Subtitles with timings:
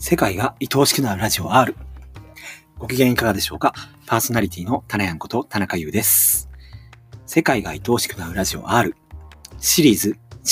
[0.00, 1.74] 世界が愛おしくなるラジオ R。
[2.78, 3.74] ご機嫌いかがでしょうか？
[4.06, 6.48] パーソナリティのタナヤンこと田中優です。
[7.26, 8.94] 世界が愛おしくなるラジオ R。
[9.58, 10.10] シリーズ、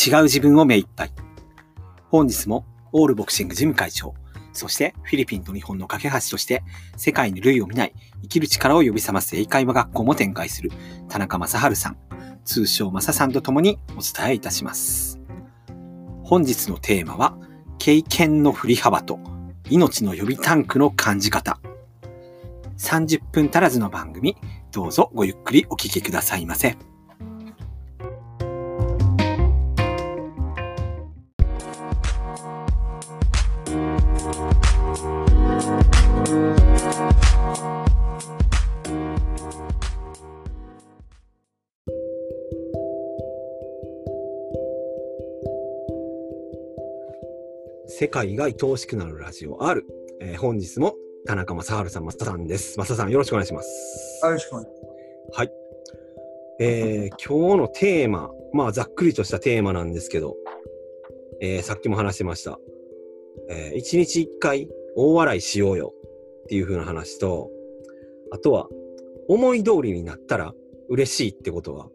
[0.09, 1.13] 違う自分を目いっぱい。
[2.09, 4.15] 本日も、オールボクシング事務会長、
[4.53, 6.65] そしてフィリピンと日本の架け橋として、
[6.97, 10.73] 世界に類を見ない生きる力を呼び覚ます英会話学校も展開する
[11.09, 11.97] 田中正治さん、
[12.45, 15.21] 通称正さんと共にお伝えいたします。
[16.25, 17.39] 本日のテーマは、
[17.79, 19.21] 経験の振り幅と
[19.69, 21.59] 命の予備タンクの感じ方。
[22.79, 24.37] 30分足らずの番組、
[24.71, 26.77] どうぞごゆっくりお聞きくださいませ。
[48.17, 49.85] 界が愛おしくなるラジオ R。
[50.23, 50.95] えー本日も
[51.27, 52.79] 田中正治さん、正さんです。
[52.79, 54.25] 正さん、よろしくお願いします。
[54.25, 55.53] よろしくお願いしはい。
[56.59, 60.35] えー今日のテーマ、まあ、ざっくりとしたテーマなんですけど、
[61.43, 62.59] えーさっきも話してました。
[63.51, 65.93] えー一日一回大笑いしようよ
[66.45, 67.51] っていう風な話と、
[68.33, 68.67] あとは、
[69.29, 70.55] 思い通りになったら
[70.89, 71.91] 嬉しいってことは、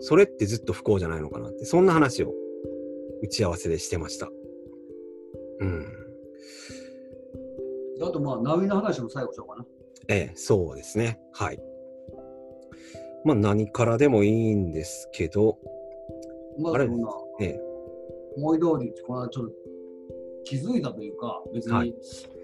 [0.00, 2.34] それってずっと不幸じゃないのかなって、そんな話を
[3.22, 4.32] 打ち合わせでしてました。
[5.60, 5.86] うん。
[8.00, 9.66] あとまあ、ナビの話も最後しようかな。
[10.08, 11.20] ええ、そうですね。
[11.32, 11.60] はい。
[13.24, 15.58] まあ何からでもいいんですけど、
[16.72, 17.60] あれまあそんなええ、
[18.36, 19.52] 思い通り、この間ちょっと
[20.44, 21.94] 気づいたというか、別に、はい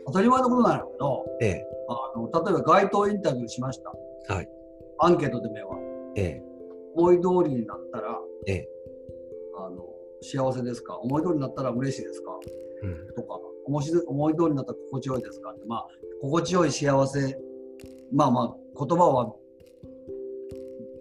[0.07, 4.35] 当たり前のことなんだけど、ええ、あの例えば街頭インタビューしました。
[4.35, 4.49] はい。
[4.99, 5.79] アンケートで目は、
[6.15, 6.43] ええ、
[6.95, 8.69] 思い通りになったら、ええ、
[9.57, 9.87] あの
[10.21, 10.99] 幸せですか？
[10.99, 12.39] 思い通りになったら嬉しいですか？
[12.85, 15.87] うん、とか思いし思い通りになったら心地よいですかって、まあ、
[16.21, 17.39] 心地よい幸せ、
[18.13, 19.35] まあまあ、言葉は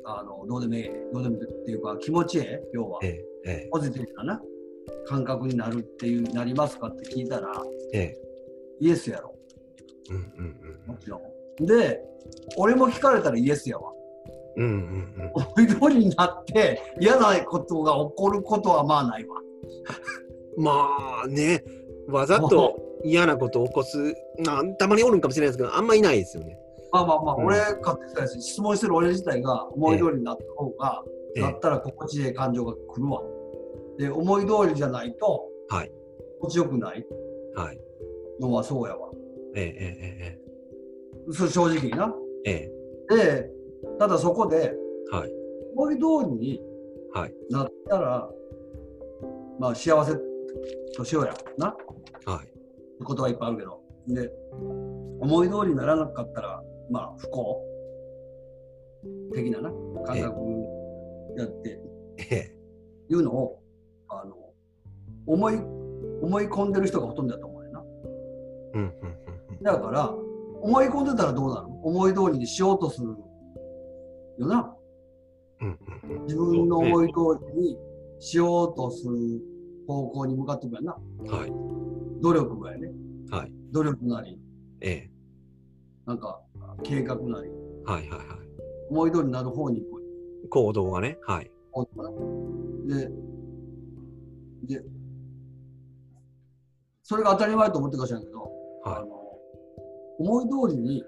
[0.05, 2.99] あのどうでもいい、どうでもいいっていうか、気持ちええ、要は。
[3.03, 4.41] え、え、ええ、ポジティブなな？
[5.05, 7.49] 感覚になるっていう、なりますかって聞いたら、
[7.93, 8.17] ええ、
[8.81, 9.33] イエスやろ、
[10.09, 11.21] うん、うん、もちろ
[11.61, 11.65] ん。
[11.65, 12.01] で、
[12.57, 13.91] 俺も聞かれたらイエスやわ。
[14.57, 19.37] うん、うん、うん、思い通りになって嫌なことが起こることはまあないわ。
[20.57, 20.63] うん。
[20.63, 21.63] まあね、
[22.07, 26.59] わざと 嫌なことを起こす、なんたまにおるんかもしれないですけど、あんまいないですよね。
[26.91, 31.03] まあまあまあ、うん俺勝手にしたし、質問してる俺自体が思い通りになった方が、
[31.35, 33.23] ええだったら心地いい感情が来るわ。
[33.97, 35.91] で、思い通りじゃないと、はい
[36.39, 37.05] 心地よくない
[37.55, 37.79] はい。
[38.39, 39.09] のはそうやわ。
[39.55, 40.39] ええ、え
[41.27, 42.13] え、それ正直にな。
[42.45, 42.69] え
[43.09, 43.51] え、で、
[43.97, 44.75] ただそこで、え
[45.13, 45.31] え、はい、
[45.75, 46.61] 思い通りに
[47.13, 48.29] はい、なったら、
[49.59, 50.13] まあ幸せ
[50.95, 51.33] としようや。
[51.57, 51.75] な。
[52.25, 52.47] はい、
[53.05, 53.81] 言葉いっぱいあるけど。
[54.07, 54.31] で、
[55.19, 57.61] 思い通りにならなかったら、まあ不幸
[59.33, 59.69] 的なな、
[60.05, 60.35] 感覚
[61.37, 61.79] やって、
[62.17, 62.57] ええ、
[63.09, 63.59] いうのを、
[64.09, 64.35] あの、
[65.25, 67.79] 思い、思い込んでる人がほとんどだと思うよな。
[67.79, 68.93] うん、うん、
[69.49, 70.13] うん、だから、
[70.61, 73.07] 思い込んでたらどうなの思い通りにしようとする
[74.37, 74.75] よな。
[75.61, 76.23] うん、うん、うん。
[76.23, 77.13] 自分の思い通
[77.55, 77.77] りに
[78.19, 79.52] しようとする
[79.87, 80.93] 方向に向かっていくやんな。
[80.93, 82.91] はい、努力がやね。
[83.31, 84.39] はい、努力なり、
[84.81, 85.11] ええ、
[86.05, 86.41] なんか
[86.83, 87.49] 計画なり、
[87.85, 88.27] はい、はい、はい。
[88.89, 89.95] 思い通りになる方に行
[90.43, 92.09] く行動がね、はい、方かな。
[92.85, 93.09] で、
[94.63, 94.83] で、
[97.01, 98.51] それが当たり前と思ってるかもしれないけど、
[98.85, 99.07] あはの
[100.19, 101.03] 思い通りに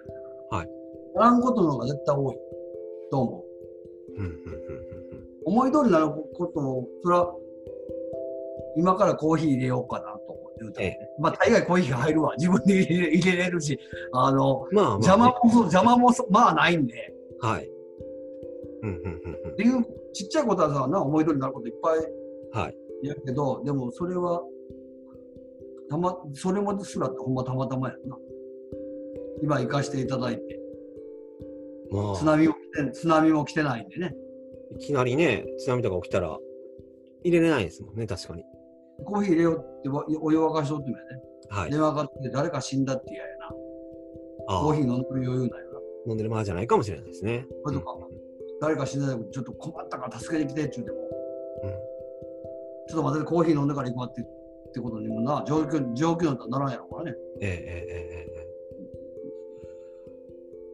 [0.49, 0.69] はい。
[1.15, 2.35] ならんことの方が絶対多い
[3.11, 3.45] と思う。
[5.45, 7.35] 思い通りになることを、それは
[8.77, 12.33] 今からコーヒー入れようかなと思って言うたらね、まあ大概コーヒーが入るわ。
[12.37, 13.79] 自分で入れ入れれるし、
[14.13, 14.75] あの、うん。
[14.75, 17.69] まあ、まあ、邪魔もそう、邪魔もそまあないんで、はい。
[18.81, 22.59] うん、うん、うん、っていうちっちゃいことはさ、な思い通りになることいっぱいうん。
[22.59, 22.77] はい。
[23.03, 24.43] やるけど、でもそれは、
[25.89, 28.17] たま、それもすらってほんまたまたまやんな。
[29.41, 30.59] 今行かしていただいて、
[31.91, 34.15] まあ、津波も来て、津波も来てないんでね。
[34.77, 36.37] いきなりね、津波とか起きたら、
[37.23, 38.43] 入れれないですもんね、確かに。
[39.03, 43.49] コーヒー入れようってお湯沸かしとってもやね、はい、電話かかって誰か死んだって嫌やな。
[44.47, 47.45] コーヒー飲んでる余裕ないよな飲んでるままじゃないかもしれないですね。
[47.67, 51.71] れとか、うん、誰か死んだらちょっと困ったから助けに来てって言うても、うん、
[52.87, 54.25] ちょっと待ってコーヒー飲んでから行くわってっ
[54.71, 57.17] てことにもな状況状況だったらならんやろからね。
[57.41, 58.45] ええええええ。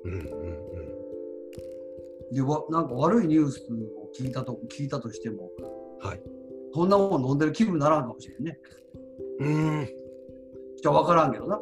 [0.03, 0.21] うんうんう
[2.31, 5.51] ん、でわなんか悪いニュースを聞いたと聞いたとしても、
[6.00, 6.21] はい、
[6.73, 8.59] そんなもん飲んでる気分にならんかもしれんね。
[9.39, 9.88] うん。
[10.81, 11.59] じゃ分からんけどな。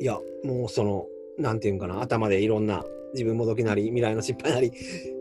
[0.00, 1.06] いや、もうその、
[1.38, 2.84] なんていうんかな、頭でいろんな
[3.14, 4.72] 自分もどきなり、未来の失敗なり、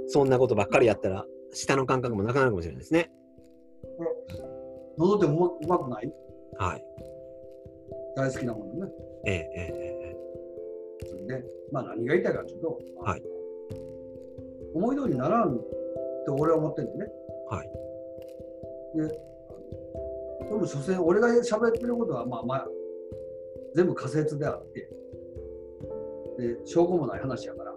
[0.07, 3.11] そんなことばっかりやったら、下の感覚もなくなるかもしれないですね。
[4.97, 6.13] 喉ってもうまくない？
[6.57, 6.85] はい。
[8.15, 8.91] 大好きなものね。
[9.25, 10.15] ええええ
[11.03, 13.23] えそれで、まあ何が言いたいかというと、はい
[14.73, 15.65] 思い通りにならんって
[16.29, 17.13] 俺は思ってるんだよね。
[17.49, 17.69] はい。
[18.95, 19.07] で、
[20.49, 22.67] でも所詮俺が喋ってることはまあまあ
[23.75, 24.89] 全部仮説であって、
[26.37, 27.75] で、証拠もない話やから、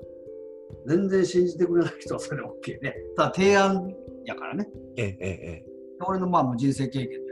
[0.87, 3.95] 全然信じてくれない人はそれで OK で、ただ提案
[4.25, 4.69] やからね。
[4.97, 5.75] えええええ
[6.07, 7.25] 俺のまあ人生経験で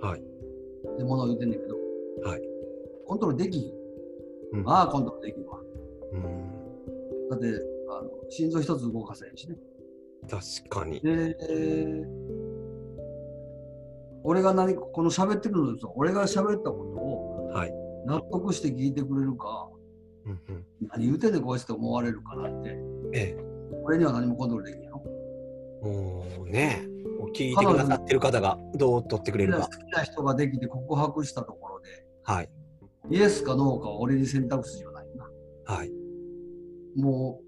[0.00, 0.24] はい。
[0.98, 1.76] でものを言ってんだけど、
[2.22, 2.42] はい。
[3.06, 3.74] コントロールできひん。
[4.52, 5.60] うんああ、コントロールできんわ。
[6.12, 7.28] うん。
[7.30, 7.46] だって、
[7.90, 9.56] あの心臓一つ動かせへんしね。
[10.28, 11.00] 確かに。
[11.00, 11.36] で、
[14.24, 17.72] 俺が何この喋ってるのですよ俺が喋ったことをはい。
[18.06, 19.68] 納得して聞いてくれるか、
[20.24, 20.64] うんうん。
[20.88, 22.78] 何言うてんねんこいつって思われるかなって、
[23.12, 23.44] ええ。
[23.84, 24.98] 俺には何もコントロールできんやろ。
[25.82, 26.86] もうね、
[27.34, 29.68] 聞いてくださってる方がどう取ってくれるか好。
[29.68, 31.88] きな人ができて告白したところで、
[32.22, 32.50] はい。
[33.10, 35.74] イエスかノーかは俺に選択肢はないな。
[35.74, 35.90] はい。
[36.96, 37.40] も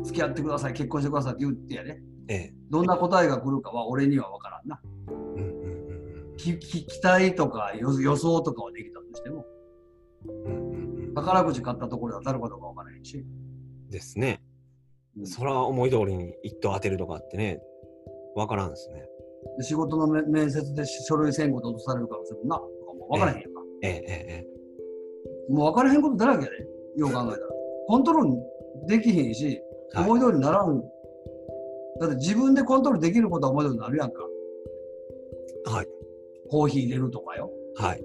[0.00, 2.02] う、付き合ってください、結婚してくださいって言ってやね。
[2.28, 2.54] ええ。
[2.70, 4.80] どんな答えが来るかは俺には分からんな。
[6.38, 9.44] きき期待とか予予想とかはできたとしても。
[11.14, 13.24] 宝くじ買ったところで当たるかどうか分からへんし。
[13.90, 14.42] ですね。
[15.16, 17.60] うんそら思い通りに一等当てるとかってね、
[18.36, 19.02] わからんですね。
[19.58, 22.56] で仕事のめ面接で書類選考で落とされるかもしれんな。
[22.56, 23.60] とかも分からへんやんか。
[23.82, 24.46] えええ
[25.48, 26.56] えもう分からへんことだらけやで。
[26.96, 27.38] よう考えたら。
[27.88, 29.62] コントロールできへんし、え
[29.94, 29.98] え。
[29.98, 30.06] はい。
[30.06, 30.82] 思い通りにならん。
[32.00, 34.22] だって自分でコントロールできることは思い通りになるやんか。
[35.64, 35.86] はい。
[36.50, 37.50] コーヒー入れるとかよ。
[37.76, 38.04] はい。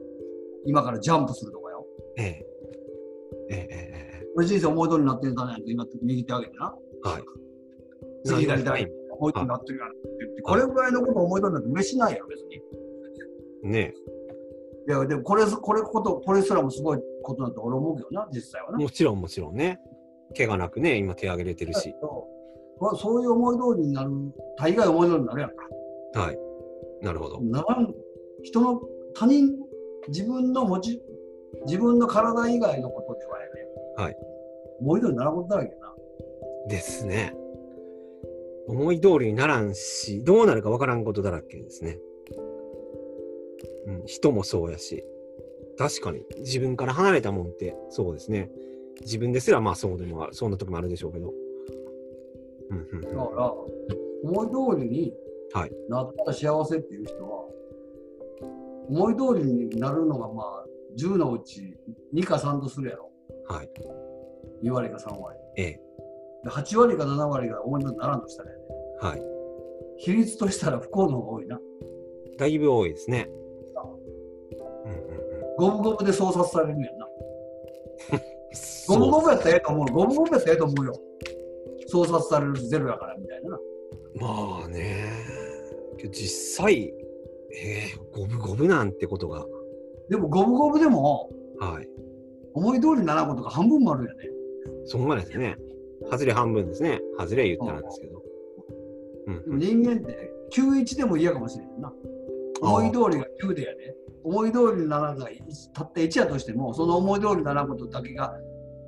[0.65, 1.85] 今からジャンプするとかよ。
[2.17, 2.45] ええ。
[3.49, 6.75] えええええ俺人生思い通りになってるんだねって今右手上げてな。
[7.05, 7.09] え。
[7.09, 7.23] はい。
[8.25, 13.71] 次左何が左思い通りになってるやんって言って、これぐらいのこと思い通りになって嬉しないやろ、別に。
[13.71, 13.93] ね
[14.87, 18.77] いや、でもこれ、これこと、これすらもすごいことだと俺思うけどな、実際はな。
[18.77, 19.79] もちろんもちろんね。
[20.35, 21.93] 怪我なくね、今手挙げれてるし。
[22.01, 24.11] そうまあそういう思い通りになる、
[24.57, 25.55] 大概思い通りになるやんか。
[26.19, 26.39] はい。
[27.01, 27.41] なるほど。
[27.41, 27.93] ならん、
[28.43, 28.81] 人の、
[29.15, 29.57] 他人、
[30.09, 31.01] 自分の持ち、
[31.65, 33.51] 自分の体以外のことではやね。
[33.95, 34.17] はい。
[34.79, 35.93] 思い通りになることだらけやな。
[36.67, 37.35] ですね。
[38.67, 41.99] 思い通りにならんし、どうなるかわからんことだらけですね。
[43.85, 45.05] うん、人もそうやし。
[45.77, 48.51] 確かに、自分から離れたもんって、そうですね。
[49.01, 51.33] 自分ですらまあそうでもある、そんな時もあるでしょうけど。
[53.01, 53.53] だから、
[54.23, 55.13] 思い通りに
[55.51, 57.42] はいなったら幸せっていう人は、
[58.89, 60.65] 思い通りになるのがまあ、
[60.97, 61.77] 10のうち
[62.13, 63.11] 2か3とするやろ。
[63.47, 63.69] はい。
[64.63, 65.37] 2割か3割。
[65.57, 65.81] ええ。
[66.43, 68.63] で8割か7割が思い通りにならんとしたらやね。
[68.99, 69.21] はい。
[69.97, 71.59] 比率としたら不幸の方が多いな。
[72.37, 73.29] だいぶ多いですね。
[74.85, 75.55] うんうんうん。
[75.57, 77.07] 五分五分で操作されるんやんな。
[78.87, 79.85] 五分五分やったらええと思う。
[79.91, 80.93] 五分五分やったらええと思うよ。
[81.87, 83.59] 操作されるゼロやからみたいなな。
[84.15, 85.11] まあね。
[86.11, 86.93] 実際、
[87.55, 89.45] えー、五分五分なんてことが。
[90.09, 91.29] でも五分五分でも
[91.59, 91.87] はい。
[92.53, 94.29] 思い通りにならんことが半分もあるやね。
[94.85, 95.57] そんまですね。
[96.11, 96.99] 外れ半分ですね。
[97.17, 98.21] 外れ言ったらですけど。
[99.27, 101.93] うん人間って91でも嫌かもしれんな。
[102.61, 105.41] 思い通りが9でやで、思い通りにならない、
[105.73, 108.33] たった1やとしても、その思い通りにならんことだけが、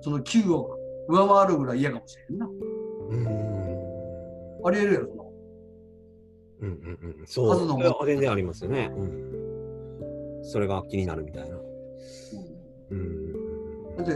[0.01, 2.45] その9を上回るぐらい嫌かもしれんな。
[2.45, 4.67] うーん。
[4.67, 5.24] ありえるやろ、その。
[6.61, 7.27] うんうんうん。
[7.27, 7.49] そう。
[7.49, 8.91] 数の全然ありますよね。
[8.95, 10.43] うん。
[10.43, 11.57] それが気になるみたいな。
[12.91, 13.95] うん。
[13.97, 14.11] だって、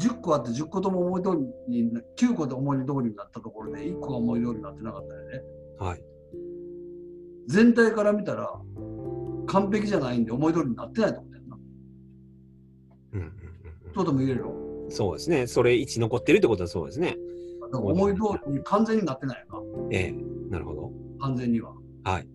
[0.00, 1.30] 10個あって10個とも思い通
[1.68, 5.42] りにな、9個で思い通りになったところで、1個が思い通りになってなかったよね。
[5.78, 6.02] はい。
[7.48, 8.50] 全体から見たら、
[9.46, 11.56] 完璧じゃないんで思い通りになってないと思うんだよな。
[13.12, 13.32] うんうんうん
[13.94, 14.50] そうとも言えるよ。
[14.50, 14.90] うん。
[14.90, 15.46] そうですね。
[15.46, 17.16] それ1残ってるってことはそうですね。
[17.72, 19.96] 思い通りに完全になってないよな。
[19.96, 20.92] ええなるほど。
[21.20, 21.72] 完全には。
[22.04, 22.28] はい。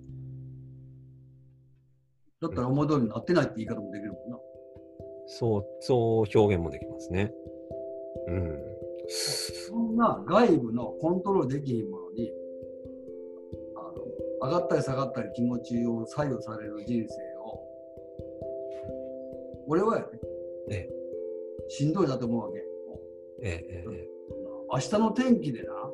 [2.41, 4.37] だったら思い通りになってないって言い方もできるもんな。
[5.27, 7.31] そう、そう表現もできますね。
[8.27, 8.57] うん。
[9.07, 12.31] そんな外部のコントロールできひんものに、
[13.75, 13.81] あ
[14.41, 17.61] の上がったり下がったり気持ちを左右される人生を、
[19.67, 20.07] 俺はやね、
[20.71, 20.89] ええ
[21.69, 22.63] しんどいなと思うわけ。
[23.43, 24.07] ええええ
[24.69, 25.86] 明日の天気でな、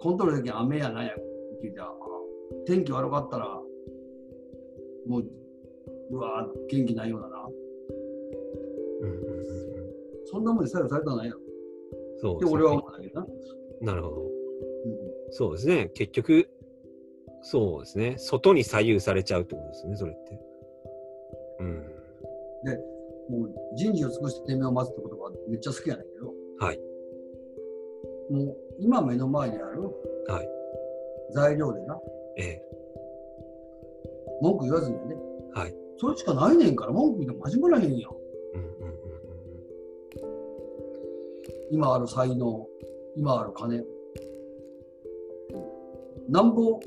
[0.00, 1.12] コントロールできん雨やなんや
[1.62, 1.88] 聞いて、あ
[2.66, 3.46] 天気悪かったら、
[5.06, 5.24] もう
[6.10, 7.48] うわ元気ないようなな。
[9.00, 9.46] うんうんうんうん。
[10.24, 11.40] そんなもんに左右されたらないやろ。
[12.20, 13.26] そうですね俺は思けどな。
[13.80, 14.22] なるほど。
[14.22, 14.30] うん
[15.30, 15.90] そうですね。
[15.94, 16.48] 結局、
[17.42, 18.14] そうですね。
[18.18, 20.40] 外に左右されちゃうってことですね、それって。
[21.60, 21.94] うん。
[23.28, 26.80] もう人事を尽くして天命を待つってことがめっちゃ好きやねんけど、はい。
[28.30, 30.54] もう今目の前にあるはい
[31.34, 31.98] 材料でな、
[32.36, 32.62] ええ。
[34.40, 35.16] 文句言わずにね、
[35.54, 35.74] はい。
[35.98, 38.10] それしかないねんから文句言っても始まらへんやん。
[41.70, 42.66] 今ある才能、
[43.16, 43.82] 今ある金。
[46.28, 46.80] なんぼ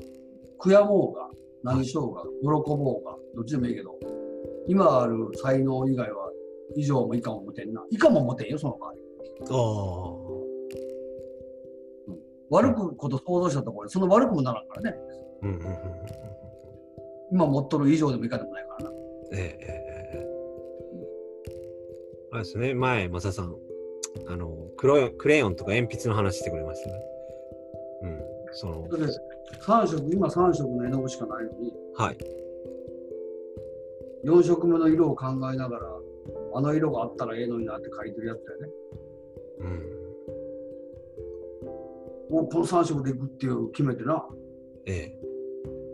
[0.58, 1.28] 悔やもうが、
[1.62, 3.94] 何しようが、喜ぼうが、どっちでもいいけど、
[4.66, 6.30] 今ある才能以外は
[6.76, 7.84] 以上も以下も持てんな。
[7.90, 8.92] 以下も持てんよ、その場合。
[8.92, 10.24] うん。
[10.24, 10.27] あ
[12.50, 14.98] 悪くこと想像したところで、その悪くもならんからね。
[15.42, 15.46] あ。
[15.46, 15.74] うんうんうん。
[17.30, 18.96] 今持っとる以上でも以下でもないからな。
[19.32, 19.88] ええ。
[22.30, 23.56] あれですね、前、マサさん、
[24.26, 26.94] あの、クロクレヨンとか鉛筆の話してくれましたね。
[28.02, 28.20] うん。
[28.52, 29.12] その、それで
[29.62, 32.18] 3色、今3色の絵の具しかないのに、はい。
[34.24, 36.00] 4色目の色を考えながら、
[36.54, 38.68] あの色があったらええのになって書いてるやつだよね。
[39.60, 39.97] うん。
[42.30, 44.26] もうこの3色でいくっていう決めてな、
[44.86, 45.18] ええ。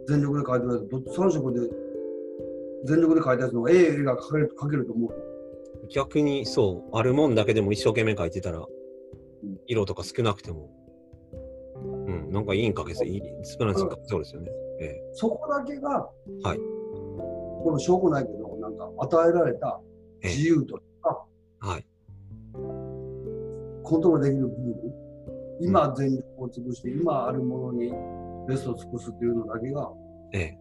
[0.08, 1.60] 全力で書いてるやつ、どっち3色で、
[2.84, 5.16] 全力で書いたやつのええ絵が描ける描けると思うよ。
[5.90, 8.66] 逆にそう、あるもんだけでも一生懸命書いてたらん、
[9.66, 10.70] 色とか少なくても、
[11.74, 14.50] うん、なんかいいんかけそう、いい少なくてそうですよね。
[14.80, 15.10] ええ。
[15.12, 16.10] そこだけが、
[16.42, 16.58] はい。
[17.62, 19.80] これ証拠ないけど、なんか与えられた
[20.22, 21.24] ええ自由とか、
[21.60, 21.86] はい。
[23.82, 25.03] コントロールできる部分、
[25.60, 27.92] 今全力を尽くして、今あるものに
[28.48, 29.90] ベストを尽くすっていうのだけが、
[30.32, 30.58] ええ。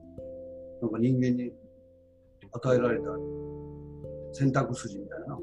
[0.81, 1.51] なんか人間に
[2.51, 3.05] 与えられた
[4.33, 5.37] 選択筋みたいな、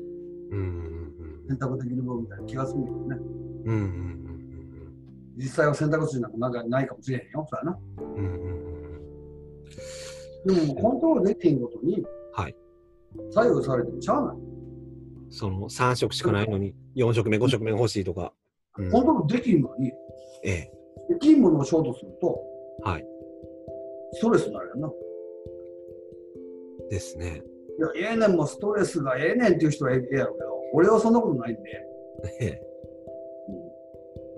[0.53, 1.01] うんうん
[1.49, 3.17] 選択できる部分みたいな気がするんだけどね。
[3.65, 3.75] うん。
[3.75, 4.31] うんうん
[5.37, 7.79] 実際は選択肢なんかなんかないかもしれへんよ、そらな。
[7.99, 8.25] うんうん。
[8.25, 8.53] うんうん
[10.45, 10.67] うん。
[10.67, 12.05] でも、コントロールできへんことに
[12.35, 12.55] はい。
[13.33, 14.37] 左右されてもしゃあない。
[15.31, 18.35] その3色しかないのに、4色目、5色目が欲しいとか。
[18.79, 19.93] うんコントロールできんのに、
[20.45, 20.73] ええ。
[21.09, 22.41] できんものをショートすると、
[22.83, 23.07] はい。
[24.13, 24.93] ストレスになるよな。
[26.89, 27.43] ですね。
[27.79, 31.63] いや、ええねんもストレスがええねんっていう人はええやろうけど、俺はそんなことないんで、
[32.41, 32.63] ええ。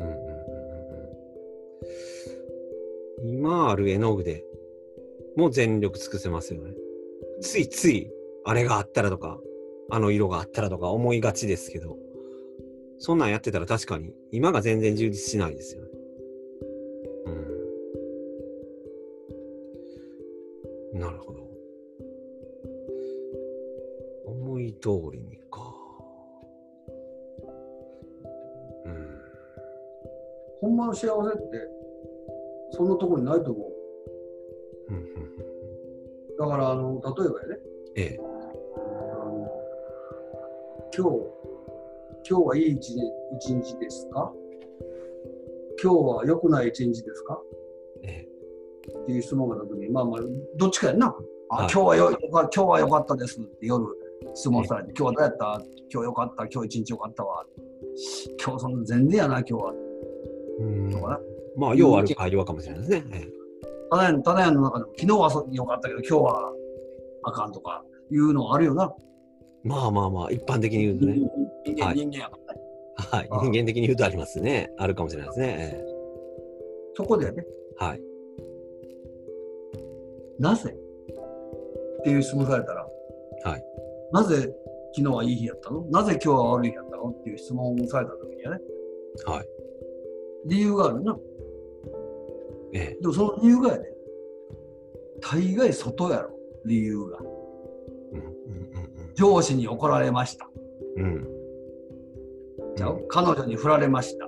[0.01, 0.53] うんうんうんうん
[3.25, 4.45] 今ある絵の具で
[5.37, 6.73] もう全力尽くせますよね。
[7.41, 8.11] ついつい
[8.45, 9.39] あれがあったらとか、
[9.91, 11.97] あの色があったらとか思いがちですけど、
[13.05, 15.89] そんなんやってたら確かに今が全然充実しないですよね。
[20.93, 21.01] うん。
[21.01, 21.41] なるほど。
[24.25, 25.75] 思い通りにか。
[28.85, 29.21] うん。
[30.61, 31.69] ほんまの幸せって、
[32.71, 33.73] そんなところにないと思う。
[34.91, 35.33] うんうんうん
[36.39, 37.59] だから、あの、例えばやね、
[37.97, 38.21] ええ。
[38.21, 39.51] あの
[40.97, 41.52] 今日、
[42.29, 42.95] 今日はいい一
[43.55, 44.33] 日ですか？
[45.83, 47.41] 今日は良くない一日ですか？
[48.05, 48.27] え
[48.87, 48.89] え。
[49.03, 50.21] っていう質問がたときに、まあまあ、
[50.57, 51.15] どっちかやんな。
[51.51, 53.85] あ、はい今日はよ今日は良かったですって夜
[54.35, 55.63] 質問されて、今日はどうやった？
[55.93, 56.47] 今日良かった？
[56.47, 57.45] 今日一日良かったわ。
[58.45, 59.73] 今日その全然やな、今日は。
[60.61, 61.21] うんとかな？
[61.57, 63.05] まあ、ようある会話かもしれないですね。
[63.13, 63.33] ええ
[63.91, 66.53] ただやん、ただやんの中でも、昨日は良かったけど、今日は
[67.25, 68.91] あかんとかいうのあるよな。
[69.65, 71.15] まあまあまあ、一般的に言うとね。
[71.65, 72.61] 人間、はい人間やからね。
[72.97, 73.29] はい。
[73.51, 74.73] 人間的に言うとありますね。
[74.77, 75.57] あるかもしれないですね。
[75.59, 75.85] え
[76.95, 77.47] そこでね、
[77.81, 78.03] えはい。
[80.39, 80.75] なぜ
[82.01, 82.87] っていう質問されたら、
[83.45, 83.65] はい。
[84.13, 84.53] なぜ
[84.95, 85.83] 昨日はいい日やったの？
[85.91, 87.11] なぜ今日は悪い日やったの？
[87.11, 88.65] っていう質問をされた時にはね、
[89.25, 89.47] はい。
[90.47, 91.17] 理由があるな。
[92.75, 93.85] ええでもその理由がやね、
[95.21, 97.19] 大概外やろ、理由が。
[97.19, 98.82] うんうん
[99.15, 100.49] 上司に怒られました。
[100.97, 101.13] うんうん。
[101.15, 102.77] うん。
[102.77, 104.27] ちゃう彼女に振られました。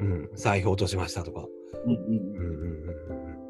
[0.00, 0.30] うん。
[0.34, 1.46] 財布落としましたとか。
[1.86, 2.94] うんうんうんうんうん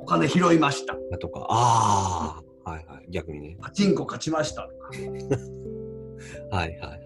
[0.01, 0.97] お金拾いました。
[1.19, 1.47] とか。
[1.49, 2.71] ああ。
[2.71, 3.07] はいはい。
[3.11, 3.57] 逆にね。
[3.61, 4.89] パチンコ勝ちましたとか。
[6.57, 7.01] はいはいはい。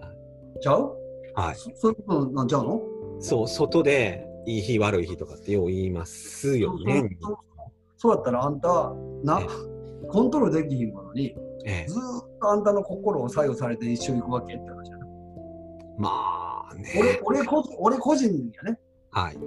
[0.61, 0.95] ちゃう
[1.35, 1.55] はい。
[1.55, 2.81] そそういうことなんちゃうの？
[3.19, 7.09] そう、外でいい日悪い日とかってよう言いますよね。
[7.21, 7.37] そう
[7.97, 9.47] そうやったらあんたなえ
[10.07, 11.35] コントロールできひんものに
[11.65, 15.05] ええずーっとあんたの心を左右されて一緒に行くわけって話やな。
[15.97, 17.19] まあね。
[17.23, 18.79] 俺俺個人俺個人やね
[19.11, 19.37] はい。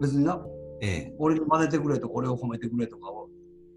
[0.00, 0.40] 別にな
[0.80, 3.28] ええ俺に真似てくれとか俺を褒めてくれとかを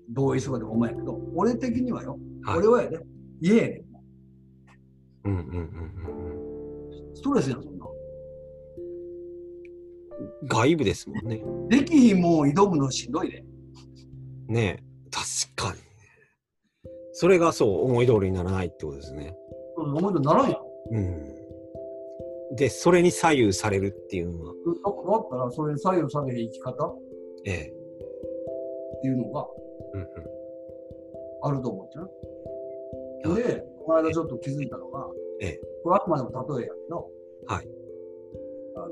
[0.09, 2.99] 同意するわけでもお前やけど俺的にはよ、はい俺はやね
[3.41, 3.83] 家やねん。
[5.25, 7.85] うんうんうんうんストレスやん、そんな。
[10.41, 10.47] うん。
[10.47, 11.41] 外部ですもんね。
[11.69, 13.43] できひんもん挑むのしんどいで。
[14.47, 15.82] ねえ、確かにね。
[17.23, 19.33] それがそう、思い通りにならないってことですね。
[19.77, 20.93] 思い出ならんやん。
[20.93, 22.55] うん。
[22.57, 26.85] で、それに左右されるっていうのは、だだったら、それに左右されへん生き方？
[26.85, 26.99] っ
[27.45, 27.73] ええ。
[29.03, 29.47] ていうのが
[29.93, 30.07] うんうん。
[31.43, 32.03] あると思ってな。
[32.03, 35.07] はいで、この間ちょっと気づいたのが、
[35.39, 37.09] ええこれあくまでも例えやけど、
[37.45, 37.69] はい。
[38.75, 38.91] あの、ん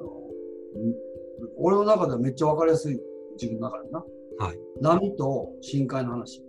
[1.57, 2.97] 俺の中ではめっちゃ分かりやすい、
[3.33, 4.05] 自分の中でな。
[4.39, 4.59] はい。
[4.79, 6.41] 波と深海の話。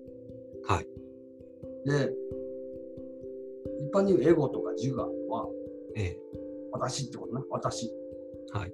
[0.63, 0.87] はい。
[1.85, 2.13] で、
[3.81, 5.49] 一般に言うエゴとか自我は、
[5.97, 6.19] ええ。
[6.73, 7.93] 私ってことな、私。
[8.53, 8.73] はい。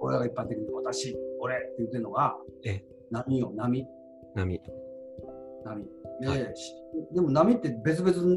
[0.00, 3.86] 俺らが一般的に私、俺って言ってるのが、ええ波よ、波、
[4.34, 4.60] 波。
[5.64, 5.88] 波。
[6.20, 6.74] で、はいし
[7.12, 8.36] でも波って別々に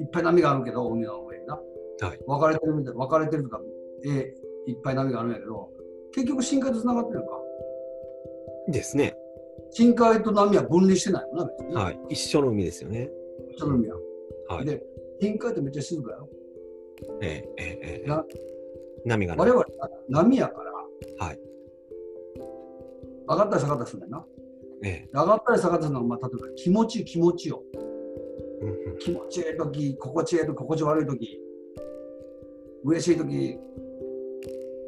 [0.00, 1.54] いっぱい波があるけど、海の上にな。
[1.54, 2.18] はい。
[2.26, 3.60] 分かれてるみたい、分かれてるとか、
[4.06, 4.34] え
[4.66, 5.70] いっぱい波があるんやけど、
[6.12, 7.40] 結局深海と繋がってるのか。
[8.68, 9.16] ですね。
[9.72, 11.74] 深海と波は分離してないよな、別に。
[11.74, 12.00] はい。
[12.10, 13.10] 一緒の海ですよね。
[13.56, 13.96] 一緒の海は。
[14.48, 14.64] はい。
[14.64, 14.82] で、
[15.20, 16.28] 深海ってめっちゃ静かやろ。
[17.22, 18.24] ええ、ええ、ええな。
[19.04, 19.34] 波が。
[19.36, 19.66] 我々は
[20.08, 20.72] 波やから、
[21.26, 21.38] はい。
[23.28, 24.26] 上がったり下がったりするんだよな。
[24.84, 25.10] ええ。
[25.12, 27.62] 上がったり下がったりするのは、まあ、例えば気持ちいい気持ちよ。
[28.60, 31.40] うんうん気持ちいいとき、心地いいとき、心地悪いとき、
[32.84, 33.58] 嬉しいとき、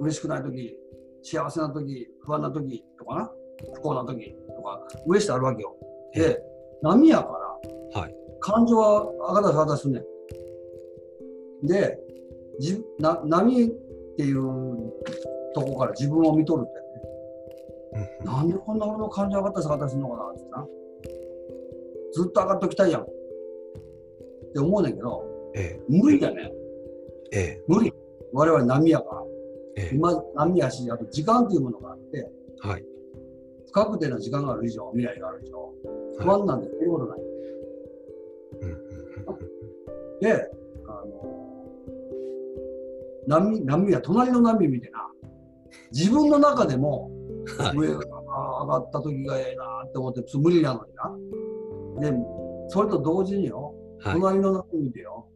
[0.00, 0.76] 嬉しくないとき、
[1.23, 3.33] 幸せなとき、不安なときとかな、
[3.75, 5.76] 不幸なときとか、嬉しさあるわけよ。
[6.14, 6.42] で、
[6.82, 7.61] 波やか
[7.94, 8.14] ら、はい。
[8.40, 11.66] 感情は上がったり下がったりするねん。
[11.66, 11.99] で、
[12.58, 13.68] じな波っ
[14.16, 14.92] ていう
[15.54, 16.76] とこから自分を見とるんだよ
[17.94, 18.18] ね。
[18.25, 20.66] なんでこんな俺の感情上がったり下がったりするのかなってな。
[22.12, 23.02] ずっと上がっときたいやん。
[23.02, 23.06] っ
[24.52, 25.24] て思うねんけど、
[25.55, 26.52] え無理だね。
[27.33, 27.92] え、え無理。
[28.33, 29.22] 我々波やから。
[29.76, 29.94] え、ええ。
[29.94, 32.85] 今、波やし、あと時間というものがあって、はい。
[33.74, 35.72] 不確定な時間がある以上、未来がある以上、
[36.18, 37.20] 不はい安なんて言うことない。
[40.20, 40.50] で、
[40.87, 40.90] あ
[43.28, 45.10] の、波、波や隣の波見てな、
[45.90, 47.10] 自分の中でも、
[47.58, 47.76] はい。
[47.76, 50.94] 上が上がった時がええなって思って、無理なのに
[52.00, 52.10] な。
[52.10, 52.16] で、
[52.68, 54.14] それと同時によ、はい。
[54.14, 55.26] 隣の波見てよ、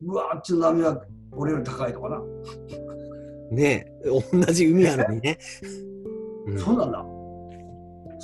[0.00, 2.22] うわあっちの波は俺より高いとかな。
[3.50, 5.38] ねえ、同じ海なのにね。
[6.46, 7.13] うんそうなんだ。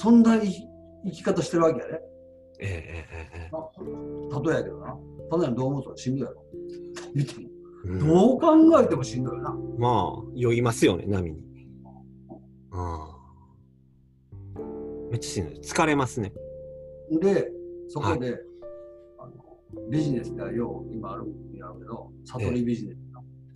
[0.00, 0.66] そんな生き
[1.04, 2.00] 生き方してるわけやね。
[2.58, 4.96] ええ、ええ、えな例えやけどな。
[5.30, 6.42] ただにどう思うとしんどいやろ。
[7.14, 7.48] 言っても。
[7.84, 7.88] え。
[7.88, 9.54] うんどう考えてもしんどいよな。
[9.78, 11.42] まあ、酔いますよね、波に。
[12.72, 14.60] ああ。
[15.10, 15.60] めっちゃしんどい。
[15.60, 16.32] 疲れますね。
[17.20, 17.52] で、
[17.88, 18.40] そこで、
[19.18, 19.34] あの
[19.90, 22.98] ビジネスではよう今あるんやけど、悟りビジネス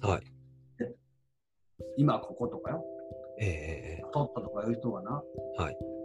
[0.02, 0.22] な、はい。
[1.96, 2.84] 今こことかよ、
[3.40, 4.04] ええ、ええ。
[4.12, 5.22] 取ったとかいう人がな、
[5.56, 6.03] はい。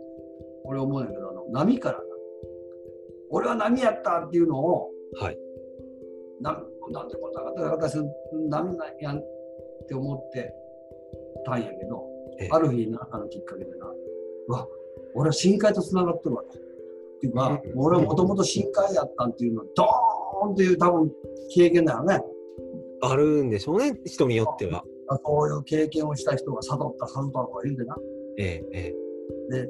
[0.69, 2.03] 俺思うんやけど、あの波からな、
[3.31, 5.37] 俺は波やったっていうのを、はい。
[6.41, 8.05] ななんでこんな方々する
[8.49, 9.23] 波なんやんっ
[9.87, 10.53] て思って
[11.43, 12.05] たんやけど、
[12.39, 13.87] ええある日何かのきっかけでな、
[14.47, 14.67] うわ、
[15.15, 16.49] 俺は深海とつながってるわと。
[16.49, 21.11] っていうか、うん俺はもともと深海やったんっていうの、ドーンっていう多分
[21.53, 22.21] 経験だよね。
[23.01, 24.83] あるんでしょうね、人によっては。
[25.25, 27.97] そういう経験をした人が悟った、悟ったとか言うんでな。
[28.37, 28.95] ええ、え
[29.51, 29.65] え。
[29.65, 29.69] で、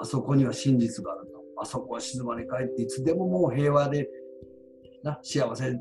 [0.00, 1.38] あそこには真実があると。
[1.60, 4.08] あそこは静まり返って、いつでももう平和で、
[5.02, 5.78] な、幸せ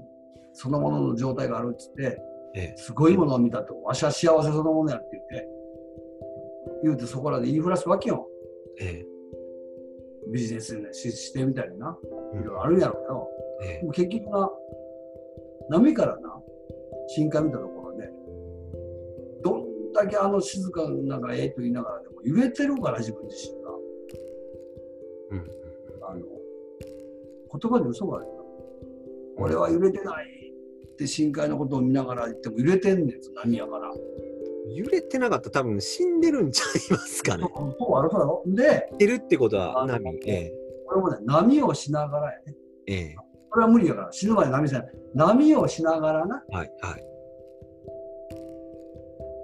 [0.53, 2.19] そのものの状態があるっつって、
[2.55, 3.79] ええすごいものを見たと。
[3.83, 5.49] わしは幸せそのものやって言って、
[6.83, 8.27] 言うてそこらで言いふらすわけよ。
[8.79, 9.05] え
[10.33, 11.97] ビジネスでししてみたりな。
[12.33, 12.37] え。
[12.37, 13.27] いろいろあるんやろうけど、
[13.61, 14.49] ええでも結局な、
[15.69, 16.41] 波からな、
[17.07, 18.09] 深海見たところで、
[19.43, 23.56] どんだけあの静かながええと言いながらでも揺れてるから自分自身が。
[25.31, 25.45] うん
[26.09, 26.21] あの
[27.59, 28.45] 言葉に嘘があるよ。
[29.37, 30.25] 俺は揺れてない
[30.93, 33.93] って深海のことを見ながら言っても揺れてんねん、波やから。
[34.75, 37.45] 揺れてなかったら多分死んでるんちゃいますかね。
[37.79, 40.09] そうあるそうだろで、いるってことは波。
[40.25, 40.53] ええ。
[40.85, 42.55] これもね、波をしながらやね。
[42.87, 43.15] ええ。
[43.49, 44.91] これは無理やから、死ぬまで波せない。
[45.13, 47.03] 波をしながらな、はい、はい。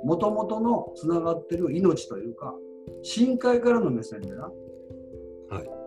[0.06, 2.54] もともとのつながってる命というか、
[3.02, 4.52] 深海からの目線でな、
[5.56, 5.84] はい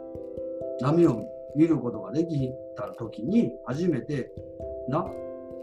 [0.81, 1.24] 波を
[1.57, 4.31] 見ることができた時に、初めて、
[4.88, 5.07] な、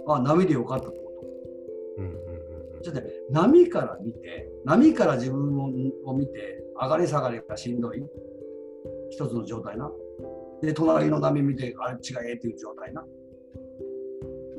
[0.07, 2.01] あ、波でよかったってこと。
[2.01, 2.43] うんうんうんうん
[2.83, 5.69] ちょっとね波から見て、波から自分を
[6.03, 8.03] を見て、上がり下がりがしんどい、
[9.09, 9.89] 一つの状態な。
[10.61, 13.05] で、隣の波見て、あれ違えっていう状態な。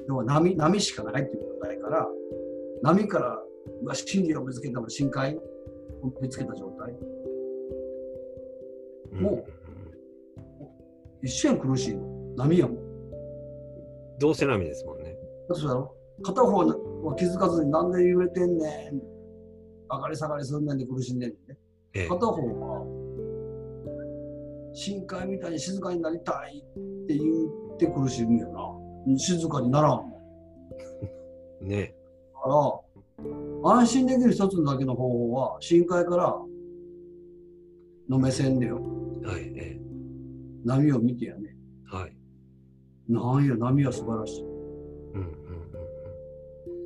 [0.09, 2.09] 要は波波しかないっていう状態から、
[2.83, 3.43] 波から
[3.93, 5.43] 真理を見つけたの深海を
[6.23, 6.97] 見つけた状態。
[9.15, 9.45] もう
[11.23, 12.03] 一瞬苦しいの。
[12.37, 12.79] 波やもん。
[14.19, 15.17] どうせ波ですもんね。
[15.53, 19.01] そうだろ片方は気づかずになんで揺れてんねん。
[19.91, 21.59] 上がり下がりすんねんで苦しんでんねんね。
[21.95, 23.05] ええ片方は
[24.75, 27.21] 深海みたいに静かになりたいって言
[27.75, 28.49] って苦しむよ
[29.07, 29.19] な。
[29.19, 30.21] 静かにならんも
[31.63, 31.67] ん。
[31.69, 31.95] ね
[32.35, 32.49] だか
[33.65, 36.37] ら、安心できる一つだけの方法は、深海から
[38.09, 38.81] の目線でよ、
[39.23, 39.79] はい、え
[40.65, 41.57] 波を見てやね。
[41.93, 42.17] えはい。
[43.09, 44.43] なんや、波は素晴らしい。
[44.43, 44.55] うんう
[45.19, 45.35] んうん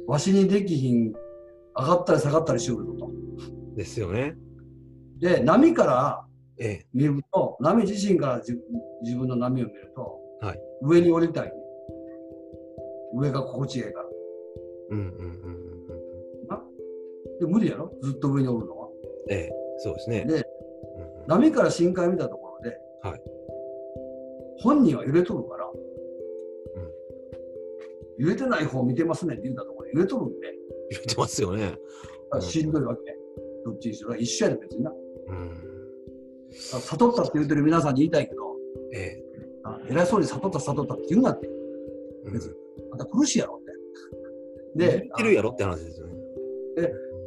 [0.06, 1.18] わしにできひん、上
[1.74, 3.06] がったり下がったりしよるぞと。
[3.06, 3.74] うん。
[3.74, 4.36] ですよね。
[5.18, 6.26] で、波から
[6.58, 8.58] ええ見ると、波自身から自
[9.02, 11.52] 自分の波を見ると、はい上に降りたい、ね。
[13.14, 14.04] 上が心地いいから。
[14.90, 15.38] うんうんうんうんうん。
[17.38, 17.92] で無理やろ？
[18.02, 18.88] ずっと上におるのは。
[19.30, 20.24] ええそうですね。
[20.24, 20.44] で、
[21.28, 23.20] 波から深海見たところで、はい
[24.60, 25.70] 本人は揺れとるから、
[28.18, 30.52] 揺れてない方見てますねって言ったところで揺れとるんで、
[30.90, 31.76] 言ってますよね。
[32.32, 33.16] うんしんどいわけ。
[33.64, 34.90] どっちにしろ一緒やで別にな。
[35.28, 35.50] うん。
[36.50, 38.56] 悟ったって言ってる皆さんに言いたいけど、
[38.92, 39.24] ええ
[39.64, 41.46] あ偉そうに悟った悟ったって言うなって。
[42.24, 42.54] うん別に
[42.92, 44.86] あんた苦しいやろって。
[44.86, 46.14] で言っ、てるやろって話ですよね。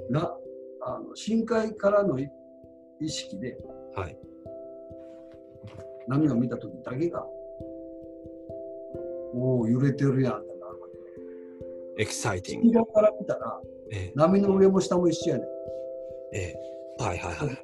[0.10, 0.38] な
[0.82, 2.28] あの深海からのい
[3.00, 3.58] 意識で
[3.96, 4.18] はい。
[6.08, 7.26] 波を見た時だけが、
[9.34, 10.88] おお、揺れてるやんってなるわ
[11.98, 12.04] け。
[12.04, 12.68] エキサイティング。
[12.70, 15.48] 深海から見たら、え波の上も下も一緒やねん。
[16.34, 16.56] ええ
[17.00, 17.58] えはいはいはい。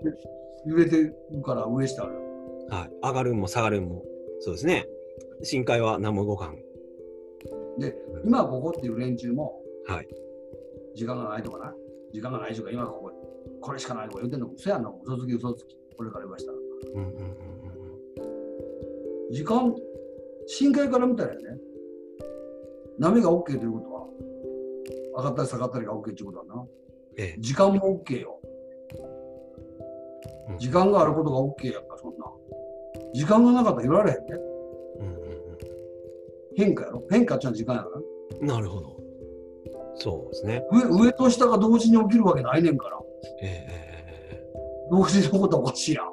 [0.66, 2.16] 揺れてるから上下ある。
[2.70, 2.92] はい。
[3.02, 4.04] 上がるんも下がるんも。
[4.40, 4.88] そうですね。
[5.44, 6.58] 深海は何も動かん。
[7.80, 10.08] で、今ここっていう連中も、はい。
[10.96, 11.74] 時間がないとかな。
[12.12, 13.12] 時間がないとか、今ここ、
[13.62, 14.92] これしかないとか言ってんのも嘘やんな。
[15.04, 15.78] 嘘つき嘘つき。
[15.98, 16.58] これから言わしたら。
[16.58, 17.38] うんうんうん
[19.30, 19.76] 時間、
[20.46, 21.42] 深海から見たらね、
[22.98, 24.08] 波が OK ということは、
[25.18, 26.66] 上がったり下がったりが OK ということはな。
[27.18, 28.40] ええ時間も OK よ。
[30.50, 32.26] うん時間があることが OK やんか、そんな。
[33.14, 34.24] 時間がなかったらいられへんね。
[35.00, 35.18] うんうん
[36.56, 38.02] 変化やろ変化ってのは時間やから。
[38.40, 38.98] うんなるほど。
[39.96, 40.64] そうですね。
[40.72, 43.00] 上上と下が同時に起きるわけないねんから。
[43.42, 43.87] ええ
[44.90, 46.08] 同時に起こったらおかしいやん。
[46.08, 46.10] っ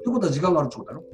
[0.00, 1.04] えてことは時間があるってことやろ？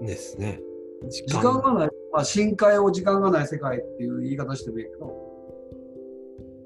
[0.00, 0.60] うんですね。
[1.08, 5.12] 時時間がない、まあ、深海を時間がない世界っていう言い方してもいいけど、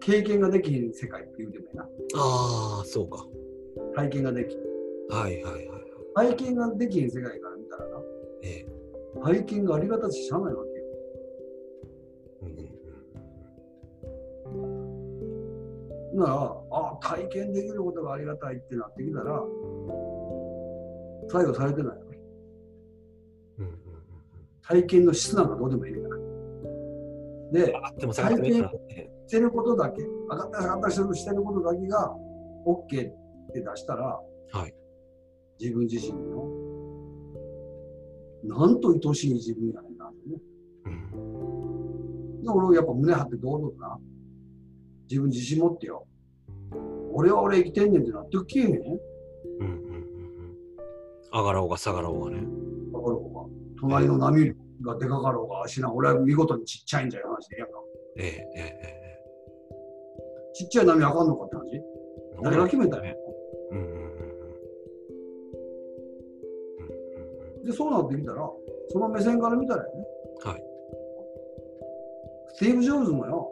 [0.00, 1.82] 経験ができひん世界って言うてもいいな。
[1.84, 3.26] ああ、そうか。
[3.96, 4.61] 体験ができひん。
[5.11, 5.82] はいはいはいはい。
[6.14, 8.00] 体験ができひん世界から見たらな、
[8.42, 8.78] ええ
[9.24, 10.62] 体験がありがたししゃあないわ
[16.18, 19.42] なら、あ体験できることがありがたいってなってきたら、
[21.31, 22.04] 作用されてないよ。
[23.59, 23.78] うんうんうん
[24.68, 26.16] 体験の質なんかどうでもいいから。
[27.52, 28.72] で、上がっても下がってもいいから。
[28.90, 32.16] えしてることだけ、上がったり下がったしてることだけが
[32.66, 34.20] OK って出したら、
[34.54, 34.74] えはい。
[35.61, 36.48] 自分自身の、
[38.44, 40.40] なんと愛しい自分やねんなってね。
[40.87, 40.90] う
[42.40, 43.98] んで、俺はやっぱ胸張って堂々とな、
[45.11, 46.07] 自分自信持ってよ。
[47.12, 48.70] 俺は俺生きてんねんってなってきえへん。
[48.70, 48.92] うんうんうん
[49.64, 50.57] うん
[51.33, 52.38] 上がろうが下がろうがね。
[52.38, 52.46] ら
[53.81, 54.52] 隣の波
[54.83, 57.83] がでかかろうが、しな、俺は見事にちっちゃいんじゃい話でええやんか。
[58.16, 58.98] えええええ
[60.54, 61.76] ちっちゃい波あかんのかって話？
[61.76, 61.83] え
[62.42, 63.12] 誰が決めたんや？
[63.70, 64.09] うんうんうんうんうん
[67.61, 68.50] うんで、そうなってきたら、
[68.88, 70.04] その目線から見たらよね、
[70.44, 70.62] はい。
[72.54, 73.50] スティーブ・ジョブズもよ、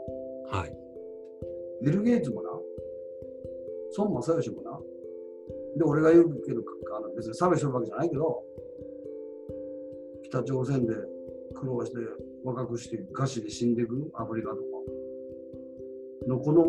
[0.51, 0.77] はい。
[1.85, 2.51] ビル・ゲイツもな、
[3.99, 4.79] 孫正義もな、
[5.77, 6.63] で、俺が言うけど、
[6.97, 8.43] あの別に差別するわけじゃないけど、
[10.25, 10.95] 北朝鮮で
[11.55, 11.99] 苦労して
[12.45, 14.61] 若くして餓死で死んでいくアフリカとか
[16.29, 16.65] のこの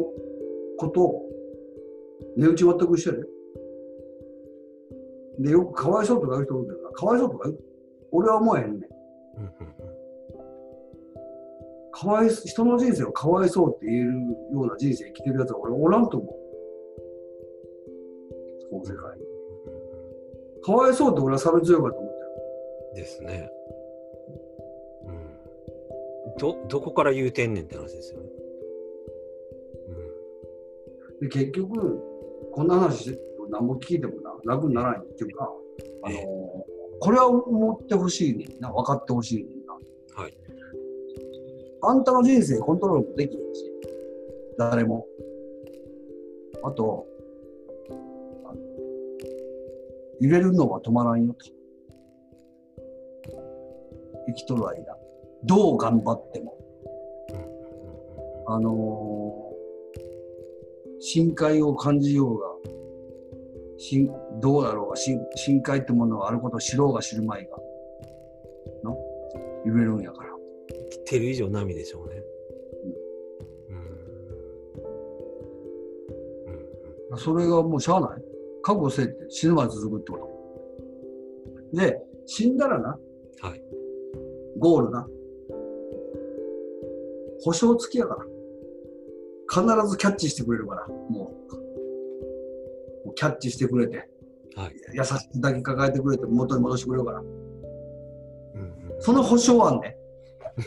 [0.78, 1.24] ことを
[2.38, 3.24] 値打ち全く一緒やで。
[5.40, 7.60] で、よくかわいそうとか言う人おるけどな、かわいそうとか言う？
[8.12, 8.82] 俺は思えへんねん。
[11.92, 14.14] かわいそ人の人生をかわいそうって言える
[14.54, 16.36] ような人生生きてるやつは俺おらんと思う。
[18.88, 19.26] 世界に。
[20.64, 22.96] かわいそうって俺は差別強いかと思ってる。
[22.96, 23.50] ですね。
[25.06, 26.38] うん。
[26.38, 28.30] ど、どこから言うてんねんって話ですよね。
[31.22, 32.00] で、結局、
[32.52, 33.20] こんな話
[33.50, 35.52] 何も聞いてもな、楽にならないっていうか、
[36.04, 36.26] あのえ
[37.00, 39.74] これは思ってほしいねんな、分かってほしいねんな。
[40.22, 40.34] はい。
[41.82, 43.72] あんたの人生コントロールもできへんし、
[44.58, 45.06] 誰も。
[46.64, 47.06] あと、
[50.20, 51.46] 揺れるのは止まらんよと。
[54.28, 54.98] 生きとる間、
[55.44, 56.58] どう頑張っても。
[58.48, 59.48] あのー
[61.00, 62.48] 深海を感じようが、
[63.78, 64.10] 深
[64.42, 67.58] どうだろうが深、深海ってものがあることを知ろうが知るまいが、
[68.84, 68.98] の
[69.66, 70.32] 揺れるんやから。
[70.70, 72.22] 生きてる以上波でしょうね。
[73.70, 73.78] うん。
[77.12, 77.18] うん。
[77.18, 78.22] それがもうしゃあない。
[78.68, 80.18] 覚悟せえって死ぬまで続くってこ
[81.72, 81.78] と。
[81.78, 83.00] で、死んだらな、
[83.42, 83.62] はい。
[84.60, 85.08] ゴールな。
[87.46, 88.26] 保証付きやから。
[89.50, 91.32] 必ずキャッチしてくれるから、も
[93.06, 93.14] う。
[93.16, 94.10] キャッチしてくれて、
[94.58, 94.76] はい。
[94.94, 97.20] 優しく抱きかかえてくれて、元に戻してくれるから。
[97.20, 98.96] うんうん。
[99.00, 99.98] その保証はね。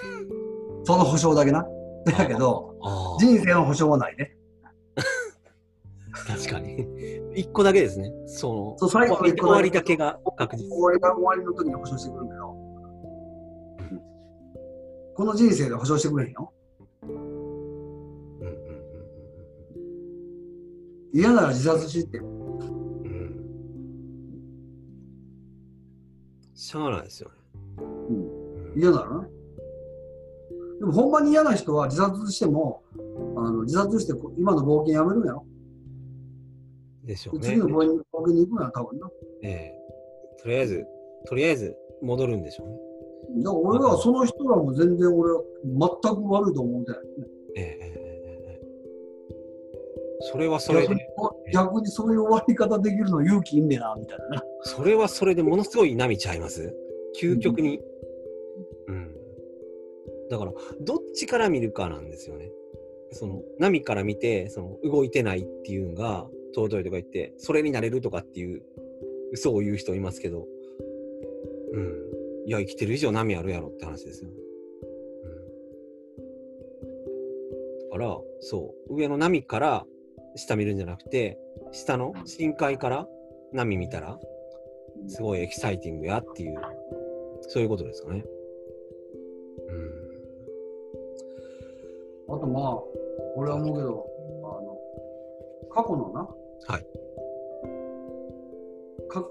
[0.84, 1.68] その保証だけな。
[2.06, 2.74] だけど。
[3.18, 4.38] 人生の保証はないね。
[6.26, 6.99] 確かに。
[7.34, 8.12] 一個だけですね。
[8.26, 10.68] その、そう最後終わりだけが確実。
[10.68, 12.56] 終わりが終わりの時に保証してくるけど、
[15.14, 16.52] この人生で保証してくれへんよ。
[21.12, 22.24] 嫌なら自殺して、う。
[26.54, 27.34] しゃあないですよね。
[27.78, 28.16] うん、
[28.74, 29.28] うん嫌ならな。
[30.78, 32.82] でもほんまに嫌な人は自殺しても、
[33.36, 35.44] あの自殺してこ今の冒険やめるんやろ？
[37.04, 37.46] でしょうね。
[37.46, 37.88] 次の方に
[38.34, 39.10] に行くのは多分な。
[39.42, 39.74] ええ。
[40.42, 40.86] とりあえず、
[41.26, 42.74] とりあえず戻るんでしょうね。
[43.42, 47.08] だから俺はその人らも全然俺は全く悪いと思うんだよね。
[47.56, 48.00] ええ
[50.32, 50.96] それはそれで。
[51.52, 56.74] 逆にそういう終わり方できるの勇気いんねなみたいなそれはそれでものすごい波ちゃいます？
[57.20, 57.80] 究極に、
[58.86, 59.14] うん、うん、
[60.28, 62.50] だからどっちから見るかなんですよね。
[63.12, 68.62] その波から見てその動いてないっていうのが尊いとか言って、それになれるとかっていう、
[69.32, 70.46] 嘘を言う人いますけど、
[71.72, 71.94] うん。
[72.46, 74.30] いや、生きてる以上波あるやろって話ですよ。
[74.30, 74.32] う
[77.86, 77.90] ん。
[77.90, 79.86] だから、そう、上の波から
[80.36, 81.38] 下見るんじゃなくて、
[81.72, 83.08] 下の深海から
[83.52, 84.18] 波見たら、
[85.06, 86.56] すごいエキサイティングやっていう、
[87.42, 88.24] そういうことですかね。
[92.28, 92.34] うん。
[92.34, 92.78] あとまあ、
[93.36, 94.06] 俺は思うけど、
[94.44, 94.78] あの、
[95.70, 96.28] 過去のな、
[96.70, 96.86] はい。
[99.08, 99.26] か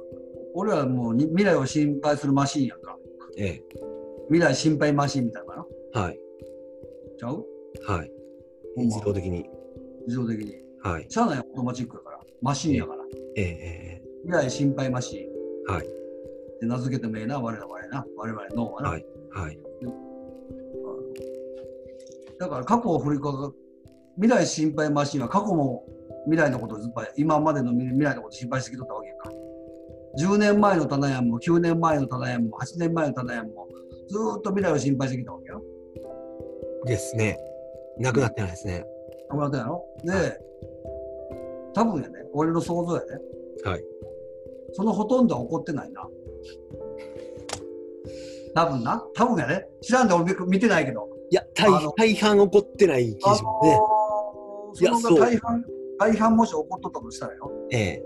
[0.54, 2.97] 俺はもうに未来を心配するマシンやんか。
[3.38, 3.62] え
[4.28, 6.02] 未来心配マシンみたいなのかな。
[6.02, 6.06] え。
[6.06, 6.19] はい。
[7.17, 7.45] ちゃう？
[7.88, 8.12] はい。
[8.78, 9.49] 自動的に。
[10.06, 10.56] 自動的に。
[10.82, 11.06] はい。
[11.10, 12.19] しゃあないよオートマチックやから。
[12.41, 13.04] マシンやから。
[13.38, 15.19] えええ未来心配マシン。
[15.69, 15.88] えはい。
[16.60, 18.06] で名付けてもええな、我々な。
[18.17, 18.89] 我々脳はな。
[18.89, 19.06] はい。
[19.32, 19.58] はい。
[22.38, 23.54] だから過去を振りかか
[24.19, 25.86] 未来心配マシンは過去も
[26.25, 29.32] 未来のことをずっと今までの未来のことを心配してきとったわけか。
[30.19, 33.67] 10年前の棚屋も9年前の棚屋も8年前の棚屋も
[34.10, 35.63] ずーっと未来を心配してきたわけよ。
[36.86, 37.38] ですね。
[37.97, 38.86] なくなってないですね。
[39.29, 40.38] 思ったやろで、は
[41.73, 43.08] 多分やね、俺の想像やね。
[43.63, 43.84] はい。
[44.73, 46.08] そのほとんどは起こってないな。
[48.55, 49.03] 多分な。
[49.15, 49.67] 多分やね。
[49.82, 51.08] 知らんで俺見てないけど。
[51.29, 53.79] いや、大半起こってない気がしますね。
[53.79, 53.98] あ
[54.79, 55.63] いやその大半、
[55.97, 57.51] 大半もし起こっとったとしたらよ。
[57.71, 58.03] ええ。